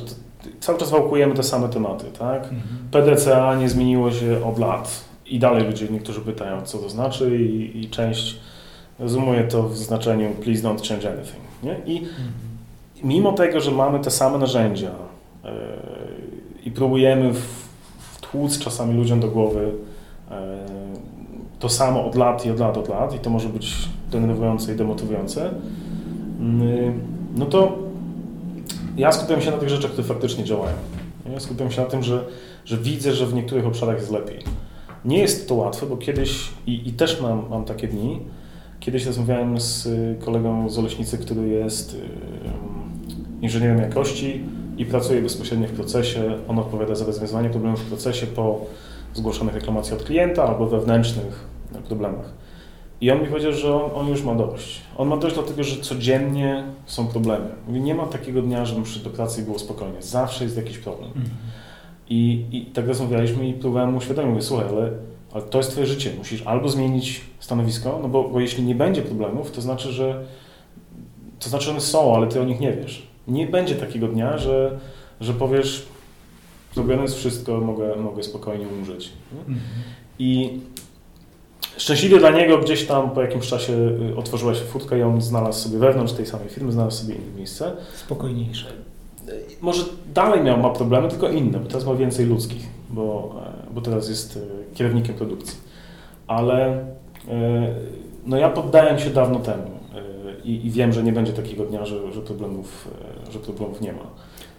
[0.59, 2.43] cały czas wałkujemy te same tematy, tak?
[2.43, 2.61] Mhm.
[2.91, 7.79] PDCA nie zmieniło się od lat i dalej ludzie, niektórzy pytają, co to znaczy i,
[7.81, 8.35] i część
[8.99, 11.93] rozumuje to w znaczeniu please don't change anything, nie?
[11.93, 12.29] I Mhm.
[13.03, 14.89] mimo tego, że mamy te same narzędzia
[15.45, 15.49] e,
[16.65, 17.67] i próbujemy w,
[17.99, 19.71] wtłuc czasami ludziom do głowy
[20.31, 20.57] e,
[21.59, 23.75] to samo od lat i od lat, od lat i to może być
[24.11, 25.49] denerwujące i demotywujące,
[26.39, 26.99] mm,
[27.35, 27.86] no to
[28.97, 30.75] ja skupiam się na tych rzeczach, które faktycznie działają.
[31.33, 32.25] Ja skupiam się na tym, że,
[32.65, 34.39] że widzę, że w niektórych obszarach jest lepiej.
[35.05, 38.19] Nie jest to łatwe, bo kiedyś, i, i też mam, mam takie dni,
[38.79, 39.89] kiedyś rozmawiałem z
[40.25, 41.97] kolegą z Oleśnicy, który jest
[43.41, 44.41] inżynierem jakości
[44.77, 46.37] i pracuje bezpośrednio w procesie.
[46.47, 48.65] On odpowiada za rozwiązywanie problemów w procesie po
[49.13, 51.47] zgłoszonych reklamacjach od klienta albo wewnętrznych
[51.87, 52.33] problemach.
[53.01, 54.81] I on mi powiedział, że on, on już ma dość.
[54.97, 57.45] On ma dość dlatego, że codziennie są problemy.
[57.67, 60.01] Mówi, nie ma takiego dnia, żebym przyszedł do pracy i było spokojnie.
[60.01, 61.07] Zawsze jest jakiś problem.
[61.07, 61.29] Mhm.
[62.09, 64.91] I, I tak rozmawialiśmy i próbowałem mu uświadomić, mówię, słuchaj, ale,
[65.33, 69.01] ale to jest twoje życie, musisz albo zmienić stanowisko, no bo, bo jeśli nie będzie
[69.01, 70.25] problemów, to znaczy, że
[71.39, 73.07] to znaczy, one są, ale ty o nich nie wiesz.
[73.27, 74.79] Nie będzie takiego dnia, że,
[75.21, 75.85] że powiesz,
[76.73, 79.09] zrobione jest wszystko, mogę, mogę spokojnie umrzeć.
[79.31, 79.59] Mhm.
[80.19, 80.59] I
[81.78, 85.59] szczęśliwie dla niego gdzieś tam po jakimś czasie y, otworzyła się furtka i on znalazł
[85.59, 87.71] sobie wewnątrz tej samej firmy, znalazł sobie inne miejsce.
[87.95, 88.65] Spokojniejsze.
[89.61, 93.36] Może dalej miał, ma problemy, tylko inne, bo teraz ma więcej ludzkich, bo,
[93.69, 95.57] e, bo teraz jest e, kierownikiem produkcji.
[96.28, 96.67] Ale
[97.28, 97.75] e,
[98.25, 99.76] no ja poddałem się dawno temu
[100.47, 102.87] i, i wiem, że nie będzie takiego dnia, że, że, problemów,
[103.27, 104.03] e, że problemów nie ma.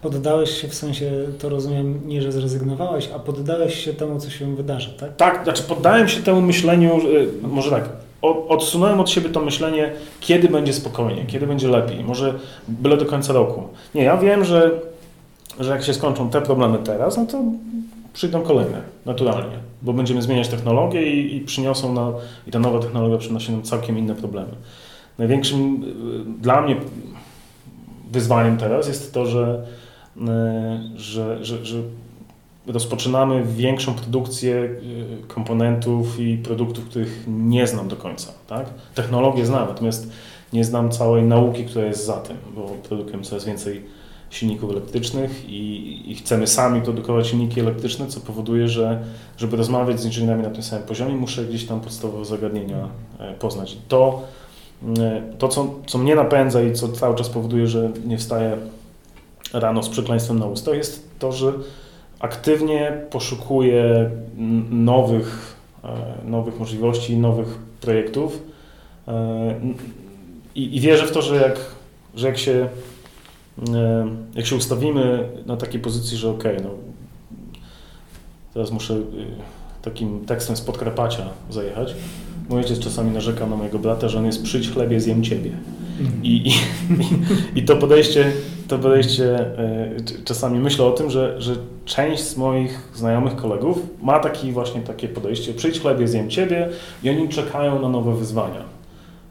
[0.03, 4.57] Poddałeś się w sensie, to rozumiem, nie że zrezygnowałeś, a poddałeś się temu, co się
[4.57, 5.17] wydarzy, tak?
[5.17, 7.89] Tak, znaczy poddałem się temu myśleniu, że- może tak,
[8.49, 12.35] odsunąłem od siebie to myślenie, kiedy będzie spokojnie, kiedy będzie lepiej, może
[12.69, 13.63] byle do końca roku.
[13.95, 14.71] Nie, ja wiem, że
[15.61, 17.43] że jak się skończą te problemy teraz, no to
[18.13, 22.13] przyjdą kolejne, naturalnie, bo będziemy zmieniać technologię i, i przyniosą na,
[22.47, 24.49] i ta nowa technologia przynosi nam całkiem inne problemy.
[25.19, 25.85] Największym
[26.39, 26.77] y, dla mnie
[28.13, 29.67] wyzwaniem teraz jest to, że,
[30.17, 31.79] y, że, że, że
[32.67, 38.33] rozpoczynamy większą produkcję y, komponentów i produktów, których nie znam do końca.
[38.47, 38.67] Tak?
[38.95, 40.11] Technologię znam, natomiast
[40.53, 43.83] nie znam całej nauki, która jest za tym, bo produkujemy coraz więcej
[44.31, 49.03] silników elektrycznych i, i, chcemy sami produkować silniki elektryczne, co powoduje, że
[49.37, 52.89] żeby rozmawiać z inżynierami na tym samym poziomie, muszę gdzieś tam podstawowe zagadnienia
[53.19, 53.77] e, poznać.
[53.89, 54.23] To,
[55.39, 58.57] to co, co mnie napędza i co cały czas powoduje, że nie wstaję
[59.53, 61.53] rano z przekleństwem na ustach, jest to, że
[62.21, 64.11] aktywnie poszukuję
[64.71, 65.89] nowych, e,
[66.31, 68.43] nowych możliwości, nowych projektów
[70.55, 71.57] i, i wierzę w to, że jak,
[72.15, 72.69] że jak się
[73.75, 76.71] E, jak się ustawimy na takiej pozycji, że ok, no
[78.55, 79.05] teraz muszę y,
[79.83, 81.95] takim tekstem z Podkarpacia zajechać.
[82.49, 85.51] Mój ojciec czasami narzeka na mojego brata, że on jest przyjdź chlebie, zjem ciebie.
[86.01, 86.25] Mhm.
[86.25, 86.53] I, i,
[87.61, 88.33] i, to podejście,
[88.69, 94.19] to podejście e, czasami myślę o tym, że, że część z moich znajomych kolegów ma
[94.19, 96.69] taki właśnie takie podejście, przyjdź chlebie, zjem ciebie
[97.03, 98.79] i oni czekają na nowe wyzwania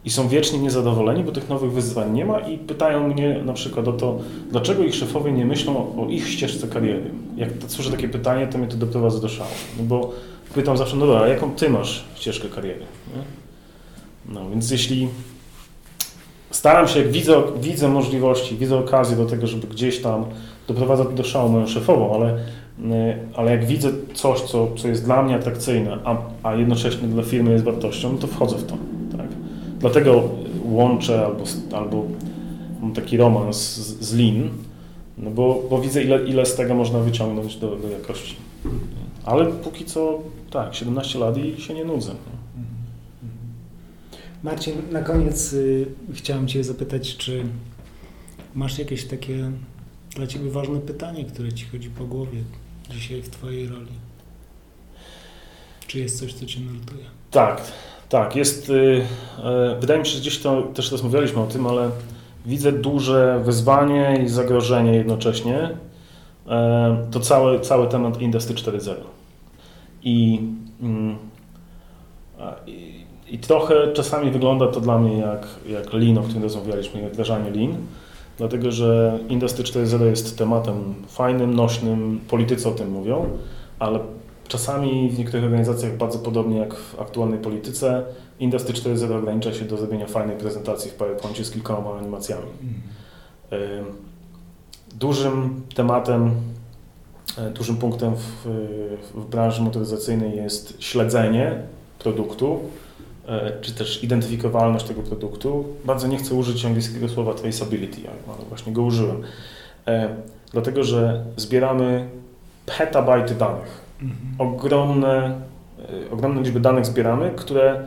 [0.07, 3.87] i są wiecznie niezadowoleni, bo tych nowych wyzwań nie ma i pytają mnie na przykład
[3.87, 4.19] o to,
[4.51, 7.11] dlaczego ich szefowie nie myślą o ich ścieżce kariery.
[7.37, 9.49] Jak słyszę takie pytanie, to mnie to doprowadza do szału.
[9.77, 10.13] No bo
[10.53, 12.79] pytam zawsze, no dobra, a jaką ty masz ścieżkę kariery?
[13.15, 13.21] Nie?
[14.33, 15.07] No więc jeśli
[16.51, 20.25] staram się, jak widzę, widzę możliwości, widzę okazję do tego, żeby gdzieś tam
[20.67, 22.37] doprowadzać do szału moją szefową, ale,
[23.35, 27.51] ale jak widzę coś, co, co jest dla mnie atrakcyjne, a, a jednocześnie dla firmy
[27.51, 28.77] jest wartością, no to wchodzę w to.
[29.79, 30.23] Dlatego
[30.65, 31.43] łączę albo,
[31.77, 32.05] albo
[32.81, 34.49] mam taki romans z, z Lean,
[35.17, 38.35] no bo, bo widzę, ile, ile z tego można wyciągnąć do, do jakości.
[39.25, 42.11] Ale póki co, tak, 17 lat i się nie nudzę.
[44.43, 47.43] Marcin, na koniec y, chciałem Cię zapytać, czy
[48.55, 49.51] masz jakieś takie
[50.15, 52.43] dla Ciebie ważne pytanie, które Ci chodzi po głowie
[52.89, 53.91] dzisiaj w Twojej roli?
[55.87, 57.05] Czy jest coś, co Cię nurtuje?
[57.31, 57.61] Tak.
[58.09, 58.69] Tak, jest.
[58.69, 59.05] Y,
[59.43, 61.91] e, wydaje mi się, że gdzieś to też rozmawialiśmy o tym, ale
[62.45, 65.69] widzę duże wyzwanie i zagrożenie jednocześnie.
[67.11, 68.93] To cały, cały temat Industry 4.0.
[70.03, 70.41] I,
[70.81, 71.17] mm,
[72.67, 77.13] i, I trochę czasami wygląda to dla mnie jak, jak Lean, o którym rozmawialiśmy, jak
[77.13, 77.75] wdrażanie Lean,
[78.37, 83.25] dlatego że Industry 4.0 jest tematem fajnym, nośnym, politycy o tym mówią,
[83.79, 83.99] ale
[84.47, 88.03] Czasami w niektórych organizacjach bardzo podobnie jak w aktualnej polityce,
[88.39, 92.47] Industry 4.0 ogranicza się do zrobienia fajnej prezentacji w PowerPoincie z kilkoma animacjami.
[92.61, 93.85] Mhm.
[94.99, 96.31] Dużym tematem,
[97.37, 98.47] e, dużym punktem w,
[99.13, 101.55] w branży motoryzacyjnej jest śledzenie
[101.99, 102.59] produktu,
[103.27, 105.65] e, czy też identyfikowalność tego produktu.
[105.85, 109.23] Bardzo nie chcę użyć angielskiego słowa traceability, ale właśnie go użyłem.
[109.87, 110.09] E,
[110.51, 112.09] dlatego, że zbieramy
[112.65, 114.35] petabajty danych Mhm.
[114.37, 115.41] Ogromne,
[116.11, 117.85] ogromne liczby danych zbieramy, które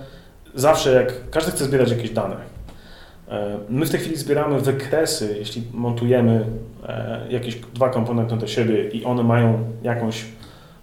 [0.54, 2.36] zawsze jak każdy chce zbierać jakieś dane.
[3.30, 6.46] E, my w tej chwili zbieramy wykresy, jeśli montujemy
[6.88, 10.24] e, jakieś dwa komponenty do siebie i one mają jakąś,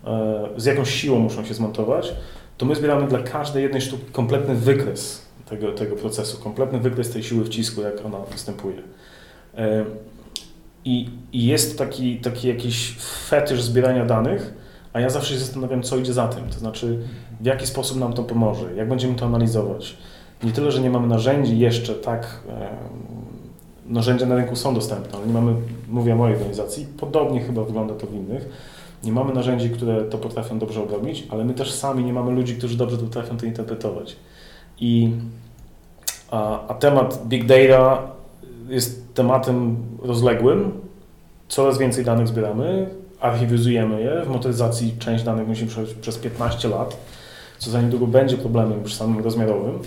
[0.05, 2.13] e, z jakąś siłą muszą się zmontować,
[2.57, 7.23] to my zbieramy dla każdej jednej sztuki kompletny wykres tego, tego procesu, kompletny wykres tej
[7.23, 8.77] siły wcisku, jak ona występuje.
[10.85, 12.97] I, i jest taki, taki jakiś
[13.29, 14.53] fetysz zbierania danych,
[14.93, 16.99] a ja zawsze się zastanawiam, co idzie za tym, to znaczy
[17.41, 19.97] w jaki sposób nam to pomoże, jak będziemy to analizować.
[20.43, 22.43] Nie tyle, że nie mamy narzędzi jeszcze tak,
[23.85, 25.53] narzędzia na rynku są dostępne, ale nie mamy,
[25.89, 28.49] mówię o mojej organizacji, podobnie chyba wygląda to w innych,
[29.03, 32.55] nie mamy narzędzi, które to potrafią dobrze obrobić, ale my też sami nie mamy ludzi,
[32.55, 34.15] którzy dobrze potrafią to interpretować.
[34.79, 35.11] I,
[36.31, 38.03] a, a temat big data
[38.69, 40.71] jest tematem rozległym,
[41.47, 44.25] coraz więcej danych zbieramy, archiwizujemy je.
[44.25, 46.97] W motoryzacji część danych musi przejść przez 15 lat,
[47.57, 49.79] co za niedługo będzie problemem już samym rozmiarowym.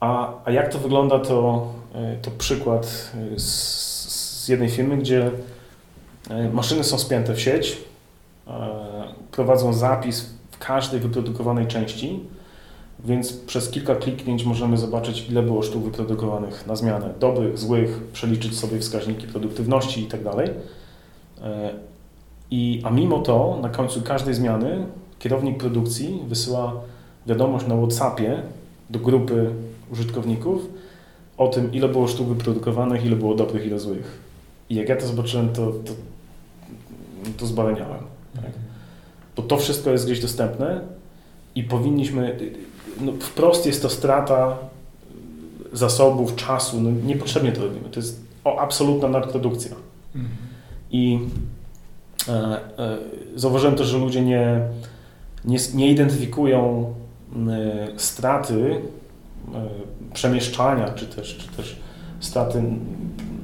[0.00, 3.52] A, a jak to wygląda, to, e, to przykład e, z,
[4.44, 5.30] z jednej firmy, gdzie
[6.30, 7.78] e, maszyny są spięte w sieć,
[9.30, 12.20] prowadzą zapis w każdej wyprodukowanej części,
[13.04, 17.14] więc przez kilka kliknięć możemy zobaczyć, ile było sztuk wyprodukowanych na zmianę.
[17.20, 20.30] Dobrych, złych, przeliczyć sobie wskaźniki produktywności itd.
[20.30, 20.46] Tak
[22.50, 24.86] I, a mimo to na końcu każdej zmiany
[25.18, 26.72] kierownik produkcji wysyła
[27.26, 28.42] wiadomość na WhatsAppie
[28.90, 29.50] do grupy
[29.92, 30.62] użytkowników
[31.38, 34.18] o tym, ile było sztuk wyprodukowanych, ile było dobrych, ile złych.
[34.70, 35.92] I jak ja to zobaczyłem, to, to,
[37.36, 38.00] to zbaleniałem.
[38.34, 38.50] Tak?
[39.36, 40.80] Bo to wszystko jest gdzieś dostępne
[41.54, 42.38] i powinniśmy,
[43.00, 44.56] no wprost jest to strata
[45.72, 47.88] zasobów, czasu, no niepotrzebnie to robimy.
[47.90, 49.76] To jest o, absolutna nadprodukcja.
[50.14, 50.34] Mhm.
[50.90, 51.18] I
[52.28, 52.32] e,
[52.78, 52.98] e,
[53.34, 54.60] zauważyłem też, że ludzie nie,
[55.44, 56.94] nie, nie identyfikują
[57.96, 58.80] straty
[59.54, 59.68] e,
[60.14, 61.76] przemieszczania, czy też, czy też
[62.20, 62.62] straty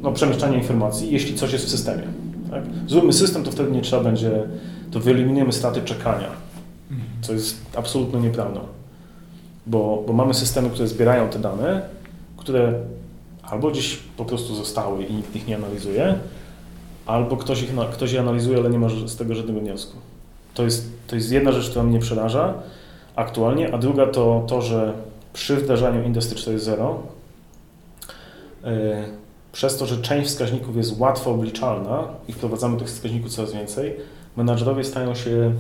[0.02, 2.02] no, przemieszczania informacji, jeśli coś jest w systemie.
[2.50, 2.62] Tak?
[2.86, 4.30] Zróbmy system, to wtedy nie trzeba będzie,
[4.90, 6.28] to wyeliminujemy straty czekania,
[6.90, 7.08] mhm.
[7.20, 8.60] co jest absolutnie nieprawdą.
[9.66, 11.82] Bo, bo mamy systemy, które zbierają te dane,
[12.36, 12.72] które
[13.42, 16.14] albo gdzieś po prostu zostały i nikt ich nie analizuje,
[17.06, 19.96] albo ktoś, ich, ktoś je analizuje, ale nie ma z tego żadnego wniosku.
[20.54, 22.54] To jest, to jest jedna rzecz, która mnie przeraża
[23.16, 24.92] aktualnie, a druga to to, że
[25.32, 26.94] przy wdrażaniu Industry 4.0
[28.64, 28.70] yy,
[29.52, 33.96] przez to, że część wskaźników jest łatwo obliczalna i wprowadzamy tych wskaźników coraz więcej,
[34.36, 35.52] menadżerowie stają się yy,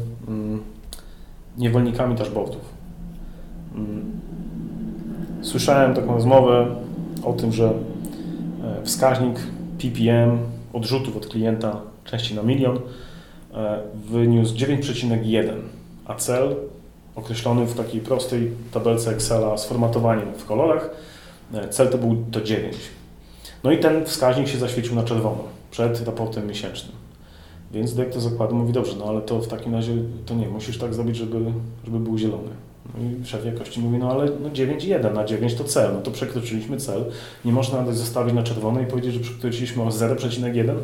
[1.58, 2.62] niewolnikami dashboardów.
[3.74, 4.22] Yy.
[5.42, 6.66] Słyszałem taką rozmowę
[7.24, 9.38] o tym, że e, wskaźnik
[9.78, 10.38] PPM
[10.72, 12.78] odrzutów od klienta części na milion
[13.54, 13.78] e,
[14.10, 15.48] wyniósł 9,1,
[16.04, 16.56] a cel
[17.16, 20.90] określony w takiej prostej tabelce Excela z formatowaniem w kolorach,
[21.54, 22.76] e, cel to był to 9.
[23.64, 26.96] No i ten wskaźnik się zaświecił na czerwono przed raportem miesięcznym.
[27.72, 29.92] Więc dyrektor zakładu mówi, dobrze, no ale to w takim razie
[30.26, 31.38] to nie, musisz tak zrobić, żeby,
[31.84, 32.50] żeby był zielony.
[32.94, 36.10] No i szef jakości mówi, no ale no 9,1 na 9 to cel, no to
[36.10, 37.04] przekroczyliśmy cel.
[37.44, 40.74] Nie można nawet zostawić na czerwone i powiedzieć, że przekroczyliśmy o 0,1.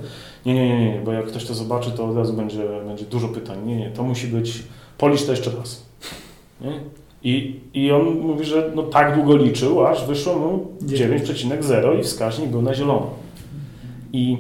[0.47, 3.29] Nie, nie, nie, nie, bo jak ktoś to zobaczy, to od razu będzie, będzie dużo
[3.29, 3.66] pytań.
[3.66, 4.62] Nie, nie, to musi być,
[4.99, 5.88] policz to jeszcze raz.
[6.61, 6.81] Nie?
[7.23, 12.51] I, I on mówi, że no tak długo liczył, aż wyszło mu 9,0 i wskaźnik
[12.51, 13.11] był na zielono.
[14.13, 14.37] I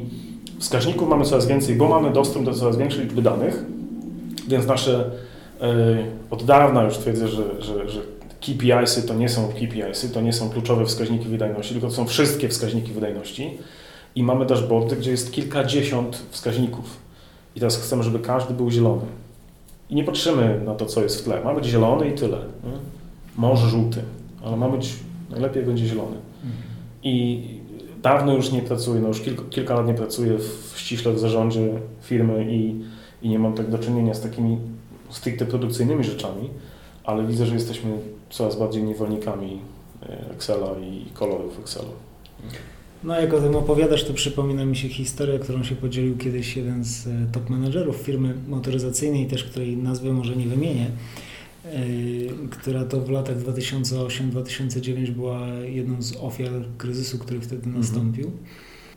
[0.58, 3.64] wskaźników mamy coraz więcej, bo mamy dostęp do coraz większej liczby danych,
[4.48, 5.10] więc nasze
[5.60, 5.96] E,
[6.30, 8.00] od dawna już twierdzę, że, że, że
[8.40, 12.48] KPIsy to nie są KPIsy, to nie są kluczowe wskaźniki wydajności, tylko to są wszystkie
[12.48, 13.58] wskaźniki wydajności.
[14.14, 16.96] I mamy dashboardy, gdzie jest kilkadziesiąt wskaźników.
[17.56, 19.02] I teraz chcemy, żeby każdy był zielony.
[19.90, 21.44] I nie patrzymy na to, co jest w tle.
[21.44, 22.38] Ma być zielony i tyle.
[23.36, 24.02] Może żółty,
[24.44, 24.94] ale ma być,
[25.30, 26.16] najlepiej będzie zielony.
[27.02, 27.44] I
[28.02, 31.68] dawno już nie pracuję, no już kilka, kilka lat nie pracuję w, ściśle w zarządzie
[32.02, 32.84] firmy i,
[33.22, 34.58] i nie mam tak do czynienia z takimi
[35.10, 36.50] stricte produkcyjnymi rzeczami,
[37.04, 37.90] ale widzę, że jesteśmy
[38.30, 39.60] coraz bardziej niewolnikami
[40.02, 41.90] e, Excela i kolorów Excela.
[43.04, 46.84] No jak o tym opowiadasz, to przypomina mi się historia, którą się podzielił kiedyś jeden
[46.84, 50.90] z e, top menedżerów firmy motoryzacyjnej, też której nazwy może nie wymienię,
[51.64, 57.76] yy, która to w latach 2008-2009 była jedną z ofiar kryzysu, który wtedy mhm.
[57.76, 58.30] nastąpił.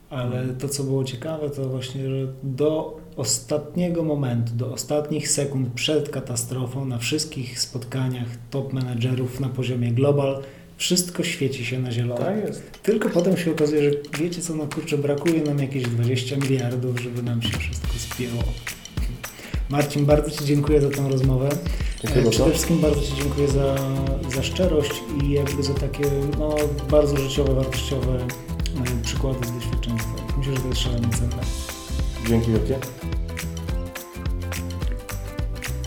[0.09, 6.09] Ale to, co było ciekawe, to właśnie, że do ostatniego momentu, do ostatnich sekund przed
[6.09, 10.41] katastrofą, na wszystkich spotkaniach top menedżerów na poziomie global,
[10.81, 12.21] wszystko świeci się na zielono.
[12.21, 12.81] Tak jest.
[12.83, 17.23] Tylko potem się okazuje, że wiecie co, no kurczę, brakuje nam jakieś 20 miliardów, żeby
[17.23, 18.43] nam się wszystko spięło.
[19.69, 21.49] Marcin, bardzo Ci dziękuję za tę rozmowę.
[22.03, 23.75] Dziękuję Przede wszystkim bardzo Ci dziękuję za,
[24.35, 24.91] za szczerość
[25.23, 26.03] i jakby za takie
[26.39, 26.55] no,
[26.91, 30.03] bardzo życiowe, wartościowe e, przykłady z doświadczenia.
[30.37, 31.43] Myślę, że to jest szalenie cenne.
[32.27, 32.75] Dzięki wielkie.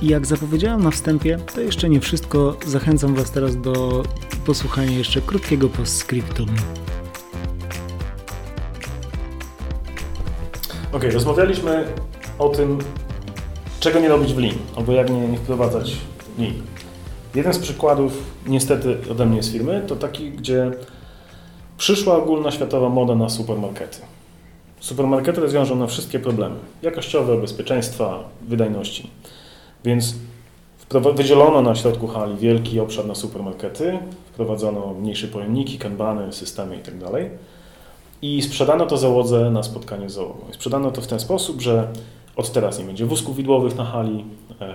[0.02, 2.56] I jak zapowiedziałem na wstępie, to jeszcze nie wszystko.
[2.66, 4.04] Zachęcam Was teraz do
[4.44, 6.46] posłuchania jeszcze krótkiego postscriptum.
[10.92, 11.84] Ok, rozmawialiśmy
[12.38, 12.78] o tym,
[13.80, 15.96] czego nie robić w Lean, albo jak nie, nie wprowadzać
[16.38, 16.54] Lean.
[17.34, 18.12] Jeden z przykładów,
[18.46, 20.70] niestety ode mnie z firmy, to taki, gdzie
[21.78, 23.98] przyszła ogólna światowa moda na supermarkety.
[24.80, 29.10] Supermarkety rozwiążą na wszystkie problemy jakościowe, bezpieczeństwa, wydajności.
[29.84, 30.14] Więc
[30.90, 33.98] wydzielono na środku hali wielki obszar na supermarkety,
[34.32, 37.06] wprowadzono mniejsze pojemniki, kanbany, systemy itd.
[37.06, 37.22] Tak
[38.22, 40.46] I sprzedano to załodze na spotkaniu z załogą.
[40.52, 41.88] Sprzedano to w ten sposób, że
[42.36, 44.24] od teraz nie będzie wózków widłowych na hali,
[44.60, 44.74] e,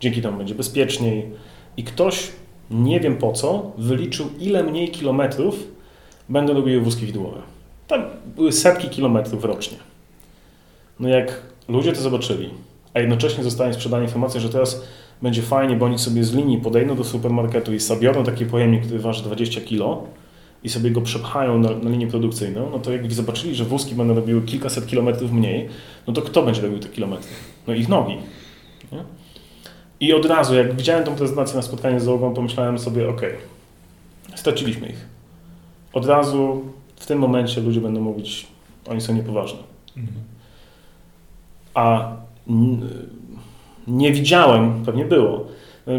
[0.00, 1.30] dzięki temu będzie bezpieczniej.
[1.76, 2.28] I ktoś,
[2.70, 5.64] nie wiem po co, wyliczył ile mniej kilometrów
[6.28, 7.38] będą robiły wózki widłowe.
[7.86, 8.02] Tam
[8.36, 9.78] były setki kilometrów rocznie.
[11.00, 12.50] No jak ludzie to zobaczyli,
[12.94, 14.82] a jednocześnie zostanie sprzedana informacja, że teraz
[15.22, 18.98] będzie fajnie, bo oni sobie z linii podejdą do supermarketu i zabiorą taki pojemnik, który
[19.00, 20.06] waży 20 kg
[20.62, 24.14] i sobie go przepchają na, na linię produkcyjną, no to jak zobaczyli, że wózki będą
[24.14, 25.68] robiły kilkaset kilometrów mniej,
[26.06, 27.30] no to kto będzie robił te kilometry?
[27.66, 28.16] No ich nogi.
[28.92, 29.04] Nie?
[30.00, 33.22] I od razu, jak widziałem tą prezentację na spotkaniu z załogą, pomyślałem sobie, ok,
[34.34, 35.06] straciliśmy ich.
[35.92, 36.62] Od razu
[36.96, 38.46] w tym momencie ludzie będą mówić,
[38.88, 39.58] oni są niepoważni.
[41.74, 42.12] A
[43.88, 45.46] nie widziałem, pewnie było,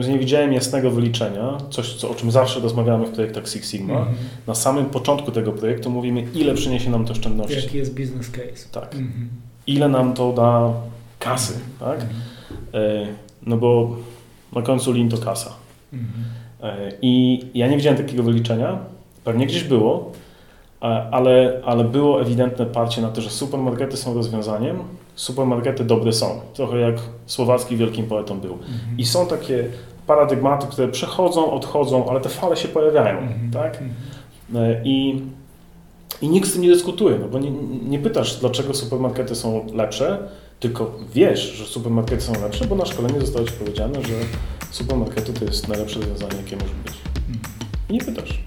[0.09, 3.93] nie widziałem jasnego wyliczenia, coś co, o czym zawsze rozmawiamy w projektach Six Sigma.
[3.93, 4.15] Mhm.
[4.47, 7.55] Na samym początku tego projektu mówimy, ile przyniesie nam to oszczędności.
[7.55, 8.69] Jaki jest business case?
[8.71, 8.93] Tak.
[8.95, 9.29] Mhm.
[9.67, 10.73] Ile nam to da
[11.19, 11.99] kasy, tak?
[12.01, 12.09] Mhm.
[12.73, 13.07] E,
[13.45, 13.95] No bo
[14.53, 15.51] na końcu lin to kasa.
[16.63, 18.77] E, I ja nie widziałem takiego wyliczenia,
[19.23, 20.11] pewnie gdzieś było,
[21.11, 24.79] ale, ale było ewidentne parcie na to, że supermarkety są rozwiązaniem,
[25.19, 26.39] supermarkety dobre są.
[26.53, 26.95] Trochę jak
[27.25, 28.53] słowacki wielkim poetą był.
[28.53, 28.97] Mhm.
[28.97, 29.65] I są takie
[30.07, 33.51] paradygmaty, które przechodzą, odchodzą, ale te fale się pojawiają, Mhm.
[33.51, 33.81] tak?
[33.81, 33.91] Mhm.
[34.55, 35.21] E, I,
[36.21, 37.51] I nikt z tym nie dyskutuje, no bo nie,
[37.89, 40.17] nie pytasz, dlaczego supermarkety są lepsze,
[40.59, 44.13] tylko wiesz, że supermarkety są lepsze, bo na szkoleniu zostało Ci powiedziane, że
[44.71, 46.93] supermarkety to jest najlepsze rozwiązanie, jakie może być.
[47.17, 47.39] Mhm.
[47.89, 48.43] I nie pytasz.